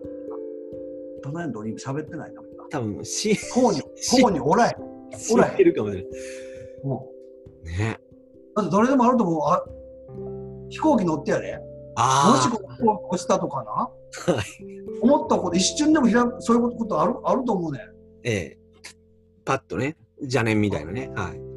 [1.24, 2.42] 棚屋のドリーム喋ってないな。
[2.70, 3.88] 多分、し、こうに、こ
[4.28, 4.94] うにおらへん。
[5.18, 6.12] 知ってるかもしれない。
[6.84, 7.12] も
[7.64, 8.00] ね。
[8.56, 8.62] う。
[8.62, 9.42] だって誰でもあると思う。
[9.44, 9.64] あ
[10.70, 11.58] 飛行機乗ってやで。
[11.58, 11.64] もし
[11.96, 13.72] あここ落ちたとかな。
[13.72, 14.32] あ。
[14.32, 14.46] はい。
[15.02, 17.82] 思ったこと、一瞬でもひらそういうことあるあると思うねん。
[18.24, 18.58] ええ。
[19.46, 21.12] パッとね、邪念みたいなね。
[21.16, 21.53] はい。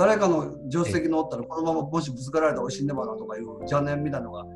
[0.00, 4.46] 誰かの助手席乗ったら、このままもしぶつかられたら死んでばなとかいう邪念みたいなのがは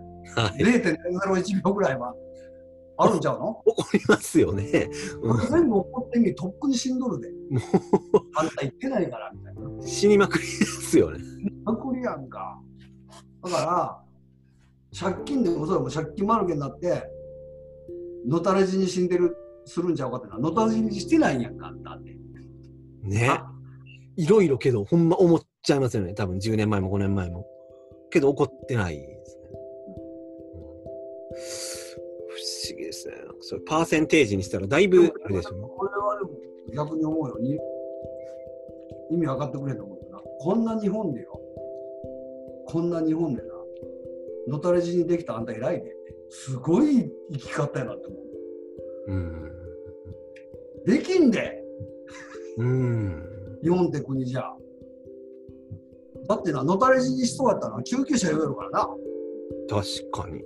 [0.59, 0.63] い。
[0.63, 2.15] 0.01秒ぐらいは
[2.97, 3.63] あるんちゃうの？
[3.67, 4.89] 起こりますよね。
[5.21, 7.29] うん全部起こってんけとっくに死んどるで。
[7.51, 7.61] も
[8.37, 9.61] あんた言ってないからみたいな。
[9.69, 11.19] う、死にまくりですよね。
[11.67, 12.59] パクリやんか。
[13.43, 14.01] だから、
[14.99, 17.07] 借金でもそもん借金まるけになって、
[18.27, 20.39] のたれ死に死んでる、するんちゃうかってな。
[20.39, 22.17] のたれ死にしてないんやんか、あんたって。
[23.03, 23.54] ねあ。
[24.17, 26.15] いろいろけど、ほんま思っちゃいますよね。
[26.15, 27.47] 多分10年前も5年前も。
[28.11, 29.43] けど起こってないですね。
[29.59, 29.65] うん
[32.35, 33.15] 不思議ですね。
[33.41, 35.69] それパーセンテージにしたらだいぶあれでしょうね。
[35.77, 36.31] これはでも
[36.87, 37.59] 逆に思うよに
[39.11, 40.21] 意味分かってくれんと思うよな。
[40.41, 41.41] こんな日本でよ。
[42.67, 43.49] こんな日本でな。
[44.49, 45.91] のたれ死にできたあんた偉いね。
[46.31, 49.13] すごい生き方やなって思う。
[49.13, 49.53] うん。
[50.85, 51.63] できんで
[52.59, 53.34] うん。
[53.65, 54.45] 日本って国じゃ。
[56.29, 58.89] だってな、のたれ死にしそうやったら救急車呼べるからな、
[59.69, 60.43] 確かに。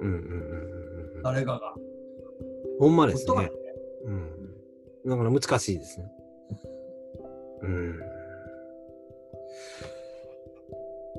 [0.00, 0.16] うんうん
[1.16, 1.22] うん。
[1.22, 1.74] 誰かが。
[2.78, 3.50] ほんまですほっとかね。
[4.06, 5.10] うん。
[5.10, 6.10] だから難しいですね。
[7.62, 7.98] うん。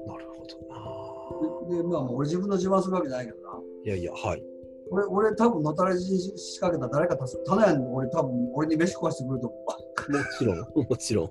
[0.07, 3.59] なるほどなで、でまあ、俺自分の自慢するわけじゃないけどな。
[3.85, 4.43] いやいや、はい。
[4.91, 10.23] 俺、俺多分のたれ死に仕掛けた誰か助け、棚屋に俺多分俺に飯食わしてくれると思うわ。
[10.23, 11.29] もちろん、もちろん。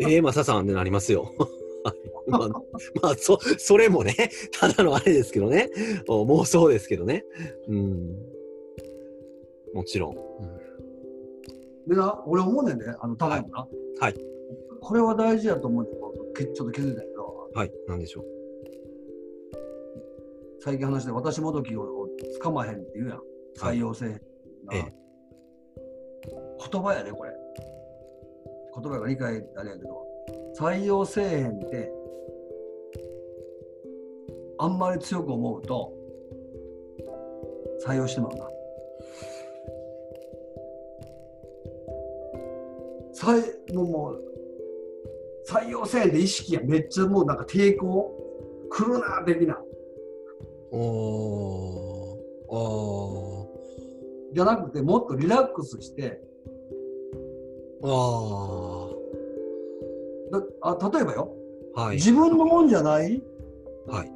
[0.10, 1.30] ええマサさんってなりますよ。
[1.84, 5.70] は いまあ、まあ、そ、それもね、ただのあれですけどね。
[6.08, 7.24] お妄想ですけどね。
[7.68, 8.16] うん。
[9.74, 10.16] もちろん。
[10.16, 10.58] うん
[11.88, 13.66] でな、俺思うねんで、あの、棚屋もな。
[13.98, 14.14] はい。
[14.80, 15.90] これは大事やと思うんだ
[16.36, 18.24] けど、ちょっと気づいたけど、はい、なんでしょう。
[20.60, 21.97] 最近話して、私もどきを
[22.42, 23.20] 捕まへんって言うやん。
[23.56, 24.20] 採用せえへんな。
[24.74, 24.98] ええ
[26.70, 27.32] 言葉やで、これ。
[28.74, 30.06] 言葉が理解あれやけど、
[30.58, 31.92] 採用せえへんって、
[34.58, 35.92] あんまり強く思うと、
[37.86, 38.48] 採用してまうな。
[43.14, 44.22] 採もうもう
[45.48, 48.14] 採用せえへんって意識がめっちゃもうなんか抵抗
[48.70, 49.58] 来るな的な。
[50.70, 51.97] おー。
[51.97, 51.97] お
[54.34, 57.86] じゃなくて、もっとリラックスして、ー。
[57.86, 58.88] あ
[60.30, 61.80] だあ例えばよ、ー。
[61.80, 61.96] はい。
[61.96, 63.22] 自分のもんじゃない？
[63.86, 64.12] はい。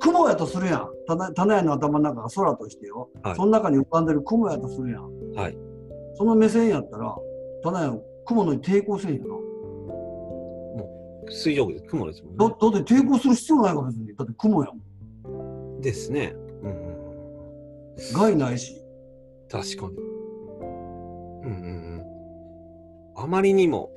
[0.00, 0.90] 雲やとするやん。
[1.06, 5.32] 棚棚屋の頭の中が空としてよ、はいその中に浮かんでる雲やとするやん。
[5.34, 5.58] はい。
[6.16, 7.16] その目線やったら、
[7.62, 9.26] 棚屋の雲のに抵抗せんやな。
[11.28, 11.86] 水曜日です。
[11.86, 12.54] 雲ですもんだね。
[12.60, 14.14] だって抵抗する必要ないから別に。
[14.14, 15.80] だって雲やん。
[15.80, 16.34] ですね。
[18.12, 18.80] 害ないし。
[19.50, 19.96] 確かに。
[19.98, 22.02] うんうんうん。
[23.16, 23.90] あまりにも、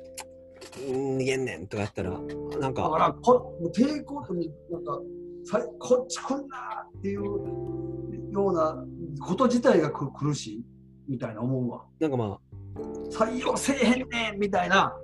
[0.88, 5.00] うん逃げんねんとかやったら、なんだか、からこ抵抗とに、なんか、
[5.44, 7.24] さこっち来んなっていう
[8.32, 8.84] ような
[9.20, 10.64] こと自体がく苦しい
[11.08, 11.84] みたいな思うわ。
[11.98, 12.38] なんかま
[13.10, 14.86] 採用せえへんねんみたいな。
[14.86, 14.96] あ、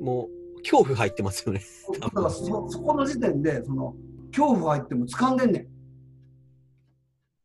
[0.00, 1.62] もう、恐怖入ってますよね。
[2.00, 3.94] だからそそこの時点で、その、
[4.28, 5.66] 恐怖入っても掴んでんねん。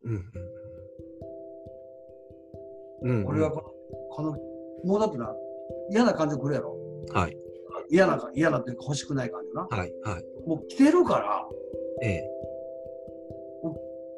[0.04, 0.49] うん
[3.02, 3.74] うん俺はこの、
[4.10, 4.38] この、
[4.84, 5.34] もうだってな、
[5.90, 6.78] 嫌な感情来るやろ。
[7.12, 7.38] はい。
[7.90, 9.68] 嫌なか、嫌なっていうか欲しくない感情な。
[9.70, 9.94] はい。
[10.04, 10.48] はい。
[10.48, 11.48] もう来てるから、
[12.02, 12.30] ええ。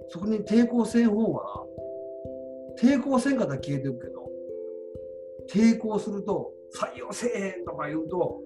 [0.10, 1.42] そこに抵抗せん方が、
[2.82, 4.30] 抵抗せんかったら消えてるけど、
[5.50, 8.42] 抵抗すると、採用せえへんとか言うと、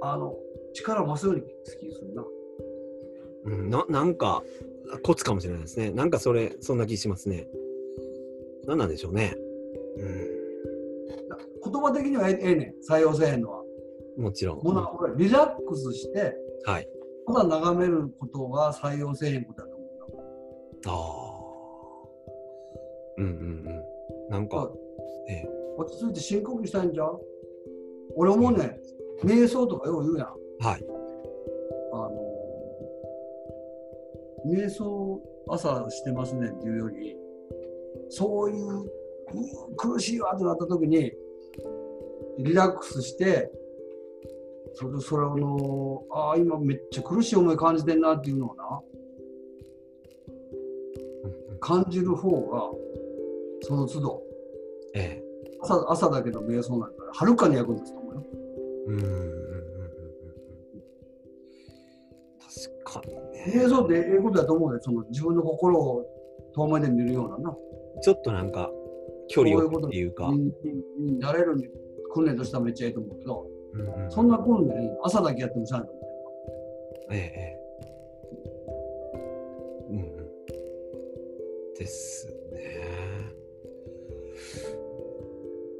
[0.00, 0.34] あの、
[0.72, 1.46] 力増すように好
[1.78, 2.24] きするな。
[3.44, 4.42] うん、ななんか、
[5.02, 5.90] コツかもしれないですね。
[5.90, 7.48] なんかそれ、そんな気しますね。
[8.66, 9.36] 何なんでしょうね。
[11.84, 13.62] 言葉的にはええええねん、採用せえへんのは。
[14.16, 14.24] うん。
[14.24, 14.60] もちろん。
[15.16, 16.88] リラックスして、はい。
[17.26, 20.92] ただ眺めることが採用せえへんことだと思うな。
[20.92, 21.34] ああ。
[23.18, 23.30] うんうんう
[23.70, 24.30] ん。
[24.30, 24.70] なんか、
[25.28, 25.48] ええ。
[25.76, 27.18] 落ち着いて深呼吸したいんじゃん
[28.16, 28.78] 俺思うね、
[29.24, 30.28] 瞑想とかよう言うやん。
[30.66, 30.84] はい。
[31.92, 32.10] あの
[34.46, 37.16] 瞑想朝してますねんっていうより、
[38.10, 38.84] そういう、
[39.76, 41.12] 苦しいわってなった時に、
[42.38, 43.50] リラックスして、
[44.74, 48.82] それそれをの、ああ、今めっちゃ苦しい思い感じてんなっていうのをな、
[51.60, 52.70] 感じる方が、
[53.62, 54.22] その都度、
[54.94, 55.24] ええ。
[55.62, 58.22] 朝朝だけの瞑想なんから、はるかに役に立つと思うよ。
[62.84, 63.54] 確かにね。
[63.54, 64.78] 瞑想ってええことだと思うね？
[64.82, 66.04] その自分の心を
[66.54, 67.56] 遠目で見るようなな。
[68.02, 68.70] ちょっとなんか、
[69.28, 70.30] 距離をっていうか。
[70.32, 71.56] ににになれる
[72.14, 75.88] 訓練としてはめっちゃいいと思うけど、うんうんそんな訓練、朝だけやってもしゃあない
[77.10, 77.64] ええええ。
[79.90, 81.74] うんうん。
[81.74, 82.60] ですね。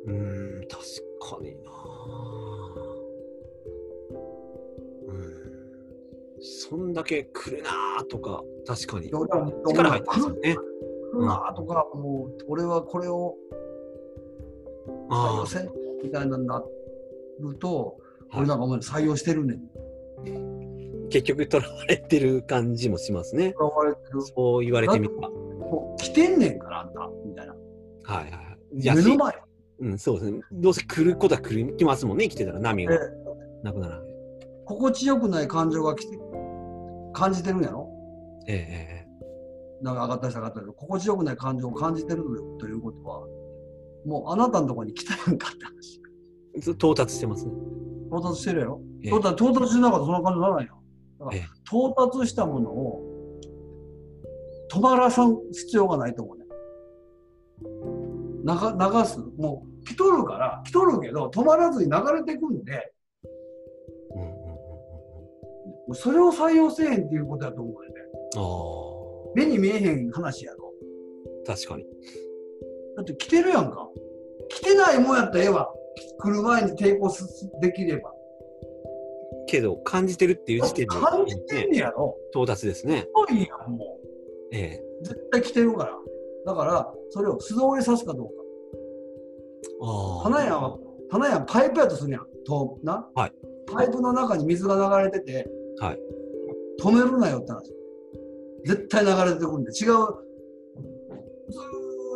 [0.06, 0.82] うーん、確
[1.20, 1.70] かにな。
[5.06, 6.40] うん。
[6.40, 10.56] そんだけ来るなーとか、確かに力入ってますよね。
[10.56, 13.36] 来るなとか、もう俺はこれを
[14.88, 16.62] 採あ用せんみたいなのにな
[17.40, 17.96] ると、
[18.30, 21.08] あ、俺なんかもう採用してるねん。
[21.08, 23.52] 結局とらわれてる感じもしますね。
[23.52, 24.22] とらわれてる。
[24.22, 25.30] そう言われてみたら。
[25.30, 27.54] もう来てんねんから、あんた、みたいな。
[28.04, 28.38] はいはいは
[28.94, 28.96] い。
[28.96, 29.34] 目の前。
[29.80, 30.40] うん、そうですね。
[30.52, 32.98] どうせ来ることは来る来ますもんね、来てたら波がえ
[33.62, 34.14] なくならない。
[34.64, 36.18] 心地よくない感情が来て、
[37.12, 37.88] 感じてるんやろ？
[38.46, 39.04] ええええ
[39.82, 42.24] なんか上がったり下がったり心地よくない感情を感じてる
[42.58, 43.26] ということは、
[44.06, 46.00] もうあなたのところに来たやんかって話。
[46.60, 47.52] ず到達してますね。
[48.08, 50.82] 到達してるやろ、ええ到達到達しなかったらそんな感じにならないよ。
[51.20, 53.02] だからええ到達したものを
[54.70, 56.44] 止まらさん必要がないと思うね。
[58.46, 62.92] 流流す、もう来とるから、来とるけど、止まらずに流れてくんで、
[65.88, 65.94] うん。
[65.94, 67.96] それを採用せえへんっていうことやと思うよね。
[68.36, 68.40] あ
[69.34, 70.72] 目に見えへん話やろ。
[71.48, 71.84] あ、確かに。
[72.96, 73.88] だって来てるやんか。
[74.48, 75.68] 来てないもんやったらええわ。
[76.18, 77.24] 来る前に抵抗す
[77.60, 78.12] できれば。
[79.46, 82.16] けど、感じてるっていう時点で、感じてんねやろ。
[82.32, 83.02] 到達ですね。
[83.02, 83.98] すごいやん、も
[84.52, 84.84] ええ。
[85.00, 85.04] う。
[85.04, 85.98] 絶対来てるから。
[86.46, 88.32] だから、それを素通りさすかどうか。
[89.82, 90.22] ああ。
[90.24, 90.78] 花屋は、
[91.10, 92.26] 花屋パイプやとするやん。
[92.44, 93.32] とな、はい
[93.66, 95.98] パイプの中に水が流れてて、はい
[96.80, 97.72] 止めるなよって話。
[98.64, 99.94] 絶対流れてくるんで、違う、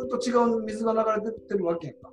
[0.09, 2.11] と違う水が流れてってるわけやんか。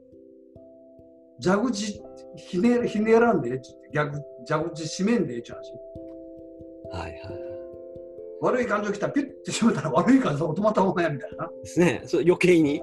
[1.43, 2.03] 蛇口
[2.37, 7.03] ひねひねらんでええっちって逆蛇口閉めんでええっちゅう話。
[7.03, 7.57] はいはいはい。
[8.41, 11.49] 悪い感情来たらピュッて閉めたら悪い感情止まったままやみたいな。
[11.63, 12.03] ですね。
[12.07, 12.83] そう余計に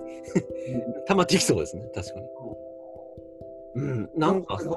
[1.07, 1.89] 溜まってきそうですね。
[1.93, 2.27] 確かに。
[3.75, 4.09] うん。
[4.15, 4.69] なんか、言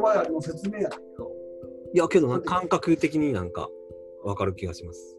[0.00, 1.32] 葉やの説明やけど、
[1.92, 3.68] いやけどな、感覚的になんか
[4.24, 5.16] わかる気がします。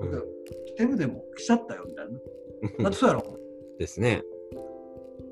[0.00, 0.24] うん。
[0.66, 2.18] 来てるでも来ちゃったよみたいな。
[2.84, 3.39] だってそうやろ。
[3.80, 4.22] ですね。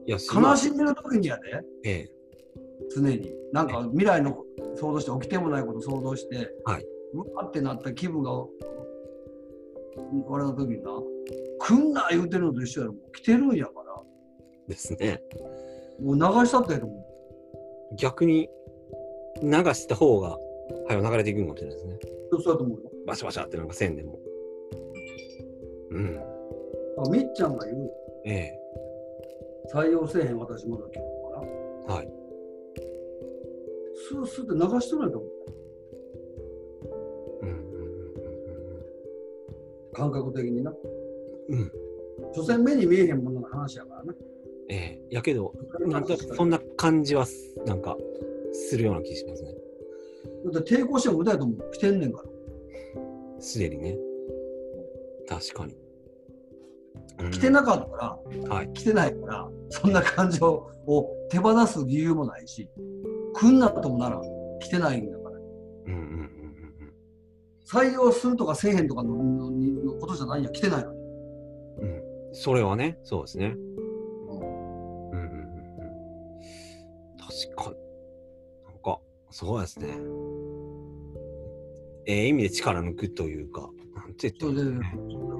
[0.06, 2.10] いや、悲しんでる時にやで、ええ。
[2.96, 3.30] 常に。
[3.52, 4.42] なんか未来の
[4.74, 6.86] 想像して、起きてもないこと想像して、はい。
[7.12, 8.32] うわってなった気分が、
[10.26, 10.90] 俺の時にな、
[11.58, 12.94] 来んな言うてるのと一緒やろ。
[12.94, 14.02] もう来てるんやから、
[14.66, 15.22] ですね。
[16.00, 16.96] もう流したったやと思
[17.92, 17.96] う。
[17.96, 18.48] 逆に
[19.42, 20.38] 流した方が、
[20.86, 21.98] はよ流れていくんかもしれないですね。
[22.32, 22.90] そうやと思うよ。
[23.06, 24.18] バシャバシャってなんか線でも。
[25.90, 26.18] うん。
[26.98, 27.90] あみっちゃんが言う、
[28.28, 28.60] ええ。
[29.74, 31.40] 採用せえへん私まだ今日か
[31.88, 31.94] な。
[31.94, 32.08] はい。
[34.10, 35.30] スースーって流しとるやと思う。
[37.42, 37.58] うんうん
[39.94, 40.72] 感覚的にな。
[41.48, 41.62] うんうん。
[41.62, 41.72] うん。
[42.34, 44.14] 所詮目に見えへんものの話やからな。
[44.68, 45.14] ええ。
[45.14, 47.26] やけど、なんとなくそんな感じは、
[47.64, 47.96] なんか、
[48.52, 49.54] するような気がしますね。
[50.52, 51.70] だって抵抗しても無駄やと思う。
[51.72, 52.28] 来てんねんから。
[53.40, 53.96] すでにね。
[55.26, 55.87] 確かに。
[57.20, 58.18] うん来てなかったら、
[58.54, 58.72] はい。
[58.72, 60.46] 来てないから、そんな感情
[60.86, 62.70] を手放す理由もないし、
[63.34, 64.22] 来んなともならん。
[64.60, 65.36] 来てないんだから。
[65.36, 66.28] うんうんうんうん
[67.66, 70.50] 採用するとかせえへんとかのののことじゃないんや。
[70.50, 70.98] 来てないのに。
[71.80, 71.88] うん。
[71.90, 72.02] うん。
[72.32, 73.46] それはね、そうですね。
[73.46, 75.48] うんうんうんうんうん。
[77.18, 77.76] 確かに。
[78.66, 79.88] なんか、そうですね。
[82.06, 85.37] ええ意味で力抜くというか、なんて言ってそれで、るんですかね。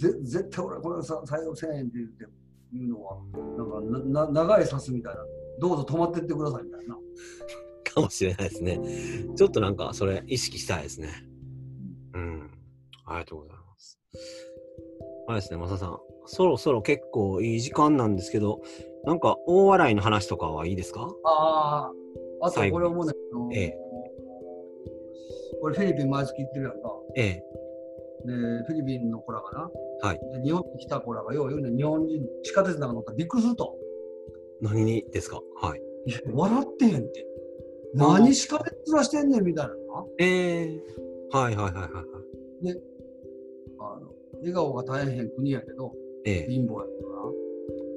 [0.00, 2.26] ぜ絶対俺これさ採用せえへんって言って
[2.72, 5.20] 言うのは、なんかなな長いさすみたいな。
[5.60, 6.96] どうぞ止まってってくださいみたいな。
[7.92, 8.80] かもしれないですね。
[9.36, 11.08] ちょっとなんか、それ意識したいですね。
[12.14, 12.50] うん。
[13.04, 14.00] ありがとうございます。
[15.26, 15.98] あれですね、マサさん。
[16.26, 18.62] そろそろ結構いい時間なんですけど、
[19.04, 21.08] なんか大笑いの話とかはいいですか？
[21.24, 21.90] あ
[22.40, 23.78] あ、あとこれ思うねんあのええ
[25.62, 26.96] 俺フィリピン毎月行ってるやんか。
[27.16, 27.42] ええ。
[28.24, 28.32] で、
[28.66, 29.70] フィリピンの子らがな、
[30.02, 33.76] はいで日本に来た子らがよう言うねん日本人、地下鉄なんか乗ったらびっくりすると。
[34.60, 35.40] 何にですか？
[35.60, 35.82] はい。
[36.32, 37.26] 笑ってへんって。
[37.94, 39.78] 何しか鉄らしてんねんみたいなな。
[40.18, 40.80] ええ
[41.32, 42.82] はいはいはいはいはい。
[43.78, 45.92] あの笑顔が大変国やけど、
[46.24, 47.16] ええ貧乏やけどな。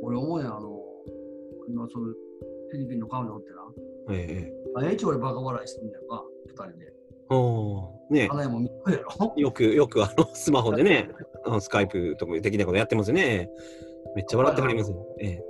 [0.01, 0.83] 俺思うねん、あの、
[1.69, 3.55] 今そのフィリピンの彼女おってな。
[4.11, 4.53] ええええ。
[4.73, 6.93] 毎日俺バカ笑いしてんねんか、二人で。
[8.09, 9.33] ね花屋も見るやろ。
[9.35, 11.09] よく、よくあの、 スマホでね、
[11.45, 13.49] あのスカイプとか的なことやってますよね。
[14.15, 15.15] めっちゃ笑ってはりますよ。
[15.19, 15.43] ええ。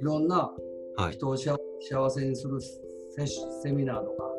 [0.00, 0.52] いろんな
[0.96, 1.12] はい。
[1.12, 3.26] 人を幸幸せにするセ
[3.62, 4.32] セミナーとか、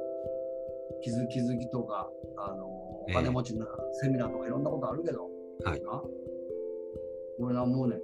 [1.02, 5.30] 気づ気づきとか、あのおええ金持ちになるセミナーとかいろんなことあるけど、
[5.64, 6.04] はいな
[7.40, 7.98] 俺なもうね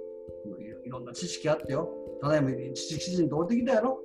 [0.60, 1.88] い、いろんな知識あってよ。
[2.20, 4.00] ただいま知識人とおってきたやろ。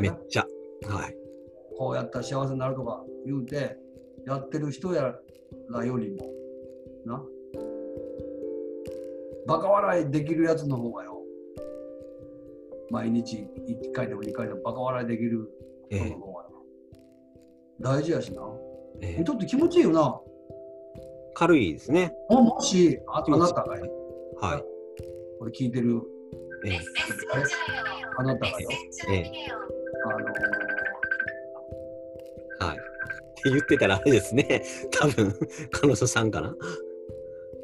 [0.00, 0.46] めっちゃ。
[0.86, 1.19] はい。
[1.80, 3.78] こうやったら幸せになるとか言うて、
[4.26, 5.14] やってる人や
[5.70, 6.30] らよりも、
[7.06, 7.24] な、
[9.46, 11.22] バカ笑いできるやつの方がよ、
[12.90, 15.50] 毎日1回でも2回でもバカ笑いできる
[15.88, 16.42] ええ人の方が
[17.80, 18.42] な、大事やしな。
[19.00, 19.18] ええ。
[19.20, 20.20] 見とって気持ちいいよな。
[21.32, 22.12] 軽いですね。
[22.28, 23.90] ももし、ああなたがよ、
[24.38, 24.64] はい。
[25.38, 26.02] これ聞いてる、
[26.66, 26.78] ええ。
[27.32, 27.44] あれ
[28.18, 28.68] あなたがよ、
[29.08, 29.32] ええ。
[30.04, 30.69] あの
[32.60, 32.76] はい。
[32.76, 32.80] っ
[33.42, 34.62] て言ってたらあれですね。
[34.92, 35.32] 多分、
[35.70, 36.54] 彼女さんかな？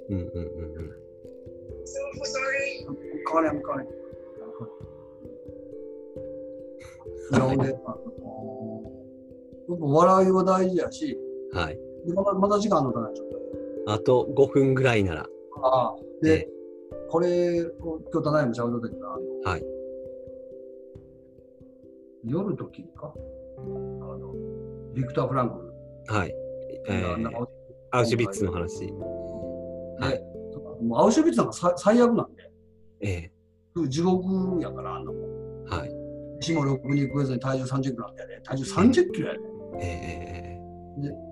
[0.08, 0.90] うんうんうんうん。
[3.26, 3.86] 変われん変われん。
[7.28, 7.66] いやほんで、あの
[9.68, 11.18] やっぱ笑いは大事やし、
[11.52, 11.78] はい。
[12.06, 13.92] でまだまだ時間あるのかな、ちょっと。
[13.92, 15.26] あと5分ぐらいなら。
[15.62, 16.56] ああ、で、え
[17.08, 19.18] これ、今日ただいましゃべった時が、
[19.50, 19.64] はい。
[22.24, 23.12] 夜時にか、
[23.58, 24.25] あの、
[24.96, 25.58] ビクター・フランク
[26.08, 26.14] ル。
[26.14, 26.34] はい。
[26.88, 27.46] えー、
[27.90, 28.84] アウシュビッツの話。
[29.98, 32.50] はいでもうアウシュビッツなんかさ最悪なんで、
[33.00, 33.30] え
[33.88, 35.22] 地獄やから、あんなもん。
[35.68, 35.90] ー、はい。
[36.40, 38.40] 死もろくに食えずに体重30キロなんだよね。
[38.42, 39.40] 体重30キロやね。
[39.82, 40.46] え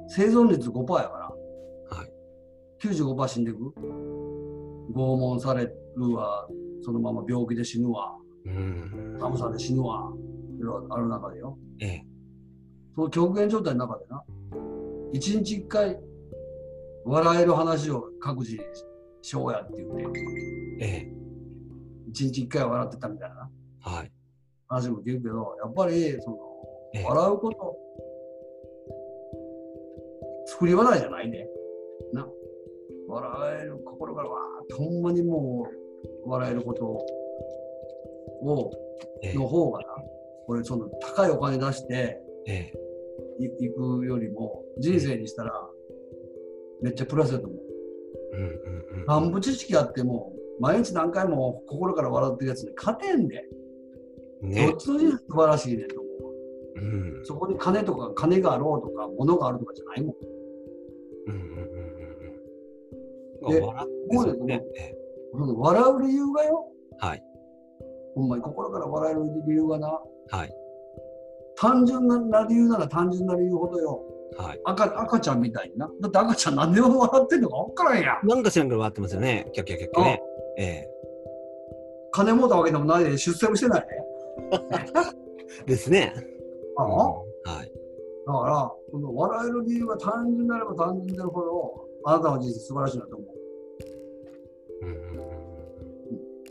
[0.09, 1.35] 生存率5%やか
[1.91, 2.13] ら、はい、
[2.83, 3.73] 95%死んでいく？
[4.93, 5.65] 拷問され
[5.97, 6.47] るわ、
[6.83, 9.19] そのまま病気で死ぬわ、ー、うん。
[9.19, 10.13] 寒さで死ぬわ、
[10.59, 11.59] いろいろある中でよ。
[11.81, 12.01] えー、
[12.95, 14.23] その極限状態の中でな、
[15.13, 15.99] 一日一回、
[17.05, 18.57] 笑える話を各自
[19.21, 20.25] しようやって言って、
[20.81, 21.13] え
[22.09, 24.13] 一日一回は笑ってたみたいなー、はい。
[24.69, 26.37] 話も聞くけど、やっぱり、その、
[26.95, 27.77] ええ笑うこと、
[30.47, 31.49] 作り笑いじゃないね。
[32.13, 32.27] な。
[33.09, 35.69] 笑える心からわーって、ほんまにも
[36.25, 38.71] う、笑えることを、
[39.23, 39.87] えー、の方がな、
[40.47, 42.73] 俺、その、高いお金出してえ
[43.39, 45.53] い行くよりも、人生にしたら、
[46.83, 47.61] めっちゃプラスだと思う。
[48.35, 49.41] ー、うんうんうん。
[49.41, 53.49] 知識あっても、毎日何回も心から笑ってるやつに勝てんで、
[54.43, 54.77] どねっ。
[54.77, 56.81] ちの人生素晴らしいねと思う。
[56.81, 57.25] うん。
[57.25, 60.15] そこに金とか金があろうとか物があるとかじゃないもん。
[61.27, 61.61] うんうんうんう
[63.49, 63.51] んうん。
[63.51, 63.61] で
[64.21, 64.63] うですね。
[65.33, 67.23] 笑う理由がよ、ーはい。
[68.15, 69.89] ほんまに心から笑える理由がな、
[70.29, 70.55] はい。
[71.65, 74.03] 単純な理由なら単純な理由ほどよ、
[74.37, 74.61] はい。
[74.65, 75.89] 赤赤ちゃんみたいにな。
[76.03, 78.27] だって赤ちゃん何でも笑ってんのか分からんやん。
[78.27, 79.49] なんか知らんけど笑ってますよね。
[79.55, 80.23] キャッキャッキャッキャね。
[80.59, 80.91] ええ
[82.13, 83.87] 金持ったわけでもないで出世もしてないね。
[85.67, 86.13] ですね。
[86.77, 86.87] ああ？
[86.87, 87.73] うんはい。
[88.27, 93.29] だから、この笑える理由が単純であれば単純であるほど、あなたの人生素晴らしいなと思う。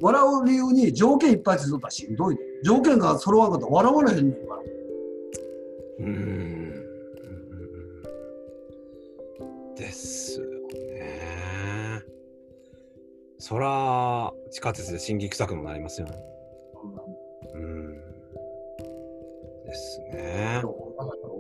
[0.02, 2.42] 笑う理由に条件いっぱいついとったらしんどいで。
[2.64, 4.73] 条件が揃わんかったら笑われへんねんから。
[6.00, 6.94] うん
[9.76, 10.46] ですよ
[10.96, 12.02] ね。
[13.40, 16.18] そら、地下鉄で新規臭くもなりますよね。
[17.54, 17.94] うん。
[19.66, 20.62] ですね。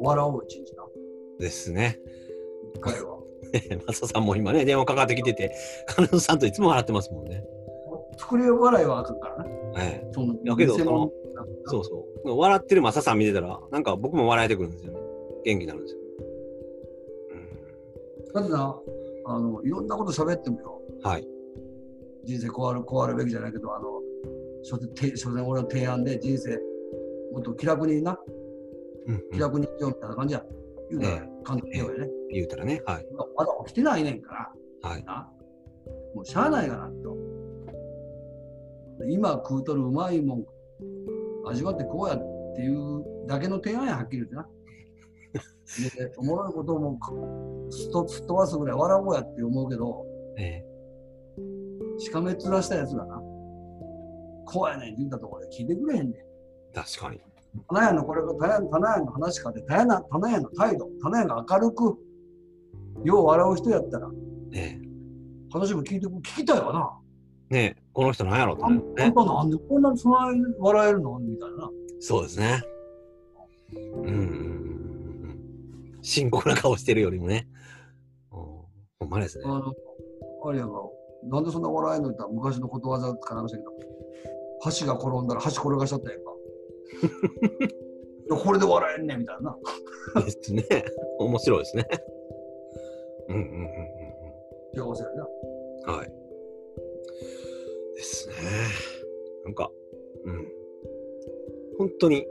[0.01, 0.83] 笑おう一日な。
[1.39, 1.99] ですね。
[2.75, 3.19] 一回は。
[3.87, 5.55] マサさんも今ね、電話かかってきてて、
[5.87, 7.43] 彼女さんといつも笑ってますもんね。
[8.17, 9.51] 作り笑いはあかんからね。
[9.77, 10.07] ええ。
[10.11, 11.11] そのやけど偽物
[11.65, 12.37] そうそう。
[12.37, 14.99] 笑ってるマサさん見てたら、なんか僕も笑えてくるんですよね。
[15.45, 16.03] 元気になるんですよ。
[18.33, 18.79] だってな、
[19.25, 20.81] あの、いろんなこと喋ってもよ。
[21.03, 21.27] うん、はい。
[22.23, 23.85] 人生こうある、こうあるべきじゃないけど、あの、
[24.63, 26.57] 所詮俺の提案で人生、
[27.31, 28.17] もっと気楽にな、
[29.07, 30.43] うんうん、気楽に生きようみたいな感じや。
[30.89, 32.09] 言うたらえ簡単に言うよね。
[32.31, 32.81] 言うたらね。
[32.85, 33.05] はい。
[33.35, 34.89] まだ起きてないねんから。
[34.89, 35.03] はい。
[35.03, 35.29] な
[36.15, 37.17] もうしゃあないかなと。
[39.09, 40.45] 今食うとるうまいもん、
[41.45, 44.47] 味わってこうやっていうだけの提案や、はっきり言ってな。
[45.95, 46.99] で、おもろいことも
[47.71, 50.05] すっとすっ飛ばすぐらい笑おうやって思うけど、
[50.37, 50.63] え
[51.97, 53.17] しかめっ面したやつがな、
[54.45, 56.13] こうやねんって言ったところで聞いてくれへんねん。
[56.13, 56.25] え
[56.73, 57.19] 確かに。
[57.69, 61.97] 棚屋のこれが棚屋の話かで、棚屋棚屋の態度、棚屋が明るく、
[63.03, 64.09] よう笑う人やったら、
[64.53, 64.81] ええ
[65.51, 67.02] 話も聞いて聞きたいわな。
[67.53, 68.81] ねえ、この人なんやろとあんね。
[68.97, 71.19] あんたなんでこんなにそないに笑えるの？
[71.19, 71.69] みたいな。
[71.99, 72.63] そうですね。
[73.75, 75.39] うん。
[76.01, 77.47] 深刻な顔してるよりもね。
[78.31, 78.39] うん
[78.99, 79.49] ほんまですねあ。
[79.49, 79.71] の、
[80.45, 80.73] あれやが、
[81.25, 82.09] なんでそんな笑えんの？
[82.09, 83.71] って言ったら昔のことわざかなんかしたけど、
[84.61, 86.31] 箸が転んだら箸転がしちゃったやんか。
[88.43, 89.55] これで笑えんねんみたいな。
[90.25, 90.65] ですね。
[91.19, 91.85] 面白いですね。
[93.29, 93.65] うんうんうんうん
[94.73, 95.27] 幸せやな。
[95.89, 95.95] うん。
[95.97, 96.22] はい。
[97.95, 98.35] ですね。
[99.45, 99.71] なんか、
[100.25, 100.47] うん。
[101.77, 102.25] 本当に、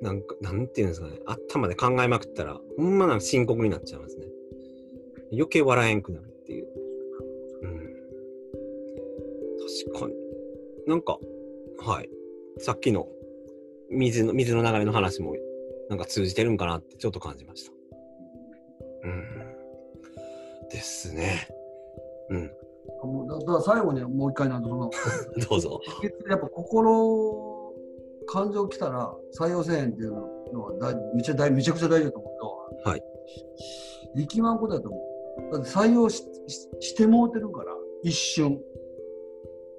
[0.00, 1.18] なんか、なんていうんですかね。
[1.26, 4.26] 頭で考えまくったら、ほんまなんか深刻になっちゃいますね。
[5.32, 6.68] 余計笑えんくなるっていう。
[7.62, 7.94] うん。
[9.92, 10.14] 確かに。
[10.86, 11.18] なんか、
[11.78, 12.10] はい。
[12.58, 13.08] さっきの
[13.90, 15.34] 水の、水の流れの話も、
[15.88, 17.72] なんか通じてるんかなってちょっと感じました。
[19.04, 20.68] うん。
[20.70, 21.48] ですね。
[22.30, 22.50] うん。
[23.02, 24.90] もうだだから最後にもう一回なんでその、
[25.50, 25.80] どうぞ。
[26.28, 27.74] やっぱ心、
[28.26, 30.12] 感情来たら採用せえへんっていう
[30.52, 33.02] のは大めちゃ大めちゃくちゃ大事だと思うけど、はい。
[34.14, 34.98] 力まんことだと思
[35.50, 35.52] う。
[35.52, 38.60] だって採用しししてもうてるから、一瞬。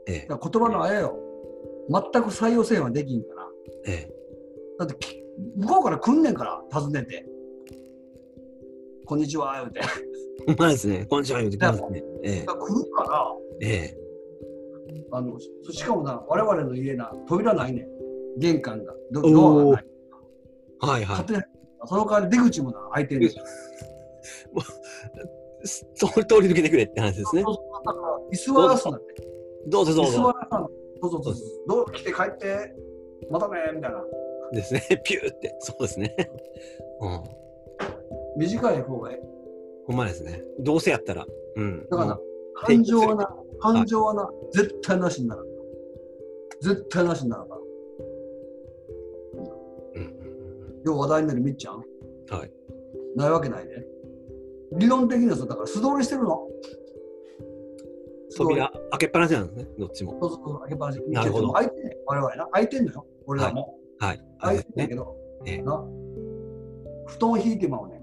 [0.07, 1.17] えだから言葉のあれよ。
[1.89, 3.47] 全く採用せんはできんから。
[3.85, 4.13] え、え
[4.79, 5.21] だってき
[5.57, 7.25] 向こうから来んねんから、訪ねて。
[9.05, 9.81] こんにちは、言うて。
[10.47, 10.53] だかえ。
[10.53, 11.05] ほんまですね。
[11.09, 12.03] こんにちは、言うてきますね。
[12.23, 13.97] ええ、ら来るから、ええ。
[15.11, 17.87] あのししかもな、我々の家な、扉ないねん。
[18.39, 18.93] 玄関が。
[19.11, 19.85] ドドアがない。
[20.79, 21.43] はいは勝手に
[21.85, 23.43] その代わり出口もな、開いてるんですよ。
[24.63, 25.67] い。
[25.95, 27.51] 通通り抜けてくれって話ですねそ。
[27.51, 29.27] うそうだから、居座らすなって。
[29.67, 30.11] どうぞどうぞ。
[30.11, 30.67] 居座らさん
[31.01, 31.67] そうそうそうそう。
[31.67, 32.75] どう来て帰って、
[33.29, 34.03] またねみたいな。
[34.51, 34.81] ですね。
[35.03, 35.55] ピューって。
[35.59, 36.15] そうですね。
[37.01, 37.23] うん。
[38.37, 39.19] 短い方がいい。
[39.87, 40.43] ほんまですね。
[40.59, 41.25] どうせやったら。
[41.55, 41.87] うん。
[41.89, 42.19] だから
[42.55, 45.45] 感情はな、感情はな、絶対なしになる。
[46.61, 47.61] 絶対なしになるから。
[49.35, 52.51] うんうんうん要は話題になるみっちゃんはい。
[53.15, 53.85] ないわけないね。
[54.73, 56.47] 理論的にはそうだから素通りしてるの。
[58.35, 59.67] 扉開けっぱなしなんですね。
[59.77, 60.17] どっちも。
[60.21, 61.01] そうそうそう、開けっぱなし。
[61.07, 62.47] なるほど開いてんねん我々な。
[62.47, 63.05] 開いてんのよ。
[63.27, 63.75] 俺らも。
[63.99, 64.21] はい。
[64.39, 65.15] 開いてんねんねけど、
[65.45, 65.83] ええな。
[67.07, 68.00] 布団引いてまうねん。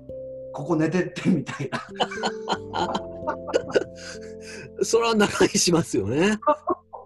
[0.58, 1.80] ここ寝てってみたいな。
[4.82, 6.36] それは長居しますよね。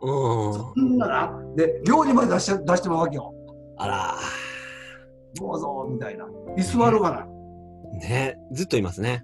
[0.00, 0.54] うん。
[0.54, 1.54] そんなな。
[1.54, 3.34] で、料理まで出して出してまうわけよ。
[3.76, 4.16] あら。
[5.34, 6.26] どうぞ、みたいな。
[6.56, 8.08] 居座るがない。
[8.08, 9.22] ねずっといますね。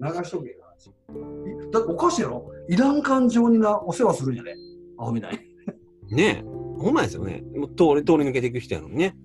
[0.00, 0.08] うん。
[0.08, 0.54] 流しとけよ。
[1.72, 2.48] だっておかしいやろ？
[2.68, 4.54] いらん感情にな、お世話するんやで。
[4.98, 5.40] アホみたい
[6.08, 6.16] に。
[6.16, 6.48] ねえ。
[6.78, 7.42] ほんまですよね。
[7.56, 9.16] もう通り、通り抜けていく人やのにね。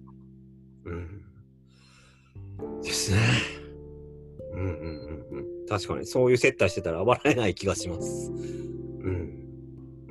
[2.83, 3.17] ですね。
[4.53, 4.67] うんうん
[5.31, 5.65] うんうん。
[5.67, 8.31] 確かに、そういう接待してたら笑えない気がします。
[8.31, 8.35] う
[9.09, 9.49] ん。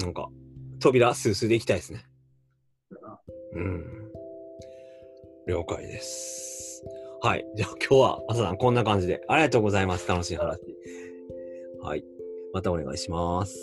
[0.00, 0.28] なんか、
[0.80, 2.04] 扉スースーで行きたいですね。
[3.54, 3.84] うん。
[5.46, 6.84] 了解です。
[7.20, 7.46] はい。
[7.56, 9.22] じゃあ今日は、朝さんこんな感じで。
[9.28, 10.08] ありがとうございます。
[10.08, 10.58] 楽しい話。
[11.80, 12.04] はい。
[12.52, 13.56] またお願いします。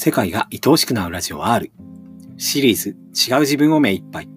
[0.00, 1.72] 世界が愛おしくなるラジオ R
[2.36, 2.90] シリーズ
[3.30, 4.28] 違う自分を目いっぱい。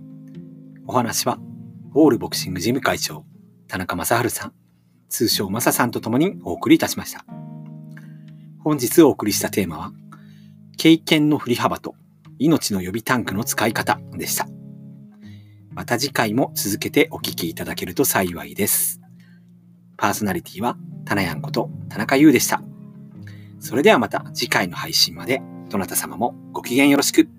[0.88, 1.38] お話は
[1.93, 3.26] オールボクシング事務会長
[3.68, 4.53] 田中正治さん
[5.07, 7.26] 通称マサさんと共にお送りいたしました。
[8.64, 9.91] 本日お送りしたテーマは
[10.78, 11.93] 経験の振り幅と
[12.39, 14.47] 命の予備タンクの使い方でした。
[15.70, 18.99] また次回も続けてお聞きいただけると幸いです。
[19.95, 22.64] パーソナリティはタナヤンこと田中優でした。
[23.62, 27.30] それではまた次回の配信まで、どなた様もご機嫌よろしく。